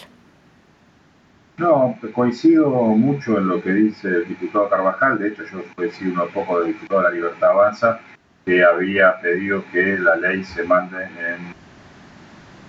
No, 1.57 1.97
coincido 2.13 2.69
mucho 2.69 3.37
en 3.37 3.47
lo 3.47 3.61
que 3.61 3.71
dice 3.71 4.09
el 4.09 4.27
diputado 4.27 4.69
Carvajal. 4.69 5.17
De 5.19 5.29
hecho, 5.29 5.43
yo 5.45 5.63
coincido 5.75 6.23
un 6.23 6.29
poco 6.31 6.59
del 6.59 6.73
diputado 6.73 7.01
de 7.01 7.07
la 7.07 7.15
Libertad 7.15 7.51
Avanza, 7.51 7.99
que 8.45 8.63
había 8.63 9.21
pedido 9.21 9.63
que 9.71 9.97
la 9.97 10.17
ley 10.17 10.43
se 10.43 10.63
mande 10.63 11.03
en 11.05 11.53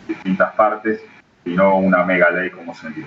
distintas 0.06 0.54
partes 0.54 1.00
y 1.44 1.54
no 1.54 1.78
una 1.78 2.04
mega 2.04 2.30
ley 2.30 2.50
como 2.50 2.74
se 2.74 2.86
envió. 2.86 3.06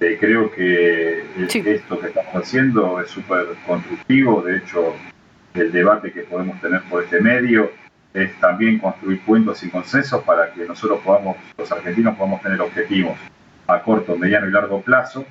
Eh, 0.00 0.16
creo 0.18 0.50
que 0.50 1.24
esto 1.46 2.00
que 2.00 2.08
estamos 2.08 2.34
haciendo 2.34 3.00
es 3.00 3.08
súper 3.08 3.46
constructivo. 3.64 4.42
De 4.42 4.56
hecho, 4.56 4.92
el 5.54 5.70
debate 5.70 6.12
que 6.12 6.22
podemos 6.22 6.60
tener 6.60 6.82
por 6.90 7.04
este 7.04 7.20
medio 7.20 7.70
es 8.12 8.34
también 8.40 8.80
construir 8.80 9.20
puntos 9.20 9.62
y 9.62 9.70
consensos 9.70 10.24
para 10.24 10.52
que 10.52 10.64
nosotros 10.64 10.98
podamos, 11.04 11.36
los 11.56 11.70
argentinos, 11.70 12.16
podamos 12.16 12.42
tener 12.42 12.60
objetivos 12.60 13.16
a 13.66 13.82
corto, 13.82 14.16
mediano 14.16 14.48
y 14.48 14.50
largo 14.50 14.80
plazo 14.82 15.24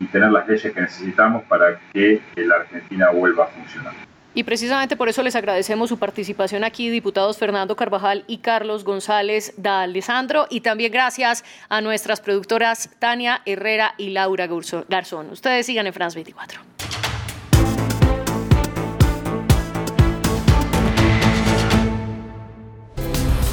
y 0.00 0.06
tener 0.06 0.30
las 0.30 0.46
leyes 0.48 0.72
que 0.72 0.80
necesitamos 0.80 1.44
para 1.44 1.78
que 1.92 2.20
la 2.36 2.56
Argentina 2.56 3.10
vuelva 3.10 3.44
a 3.44 3.46
funcionar. 3.48 3.94
Y 4.34 4.44
precisamente 4.44 4.96
por 4.96 5.08
eso 5.08 5.22
les 5.22 5.34
agradecemos 5.34 5.88
su 5.88 5.98
participación 5.98 6.62
aquí, 6.62 6.90
diputados 6.90 7.38
Fernando 7.38 7.74
Carvajal 7.74 8.24
y 8.28 8.38
Carlos 8.38 8.84
González 8.84 9.54
da 9.56 9.82
Alessandro. 9.82 10.46
Y 10.48 10.60
también 10.60 10.92
gracias 10.92 11.44
a 11.68 11.80
nuestras 11.80 12.20
productoras 12.20 12.90
Tania 13.00 13.42
Herrera 13.46 13.94
y 13.96 14.10
Laura 14.10 14.48
Garzón. 14.88 15.30
Ustedes 15.30 15.66
sigan 15.66 15.88
en 15.88 15.92
France 15.92 16.14
24. 16.16 16.60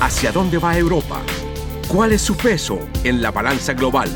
¿Hacia 0.02 0.32
dónde 0.32 0.60
va 0.60 0.78
Europa? 0.78 1.20
¿Cuál 1.96 2.12
es 2.12 2.24
su 2.24 2.36
peso 2.36 2.78
en 3.06 3.22
la 3.22 3.32
balanza 3.32 3.72
global? 3.72 4.10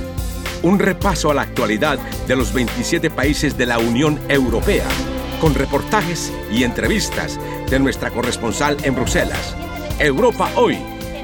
Un 0.63 0.79
repaso 0.79 1.31
a 1.31 1.33
la 1.33 1.43
actualidad 1.43 1.97
de 2.27 2.35
los 2.35 2.51
27 2.51 3.09
países 3.09 3.57
de 3.57 3.65
la 3.65 3.79
Unión 3.79 4.19
Europea 4.27 4.85
con 5.39 5.55
reportajes 5.55 6.29
y 6.51 6.65
entrevistas 6.65 7.39
de 7.69 7.79
nuestra 7.79 8.11
corresponsal 8.11 8.75
en 8.83 8.95
Bruselas. 8.95 9.55
Europa 9.97 10.51
hoy, 10.57 10.77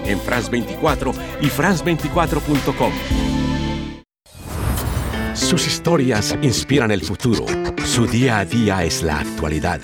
en 0.05 0.17
France 0.21 0.49
24 0.49 1.11
y 1.41 1.47
France24.com. 1.47 2.93
Sus 5.33 5.67
historias 5.67 6.37
inspiran 6.41 6.89
el 6.91 7.01
futuro. 7.01 7.45
Su 7.83 8.07
día 8.07 8.39
a 8.39 8.45
día 8.45 8.85
es 8.85 9.03
la 9.03 9.19
actualidad. 9.19 9.81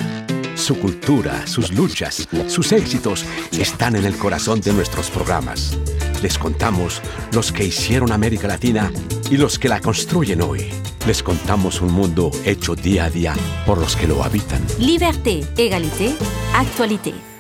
Su 0.56 0.80
cultura, 0.80 1.46
sus 1.48 1.74
luchas, 1.74 2.30
sus 2.48 2.72
éxitos 2.72 3.26
están 3.52 3.98
en 3.98 4.06
el 4.06 4.16
corazón 4.18 4.62
de 4.62 4.72
nuestros 4.72 5.10
programas. 5.10 5.78
Les 6.22 6.38
contamos 6.38 7.02
los 7.34 7.52
que 7.52 7.66
hicieron 7.66 8.12
América 8.12 8.48
Latina 8.48 8.92
y 9.30 9.38
los 9.38 9.58
que 9.58 9.70
la 9.70 9.80
construyen 9.80 10.42
hoy. 10.42 10.70
Les 11.08 11.24
contamos 11.24 11.82
un 11.82 11.92
mundo 11.92 12.30
hecho 12.46 12.76
día 12.76 13.06
a 13.06 13.10
día 13.10 13.34
por 13.66 13.80
los 13.80 13.96
que 13.96 14.08
lo 14.08 14.24
habitan. 14.24 14.62
Liberté, 14.78 15.44
égalité, 15.58 16.14
actualité. 16.56 17.31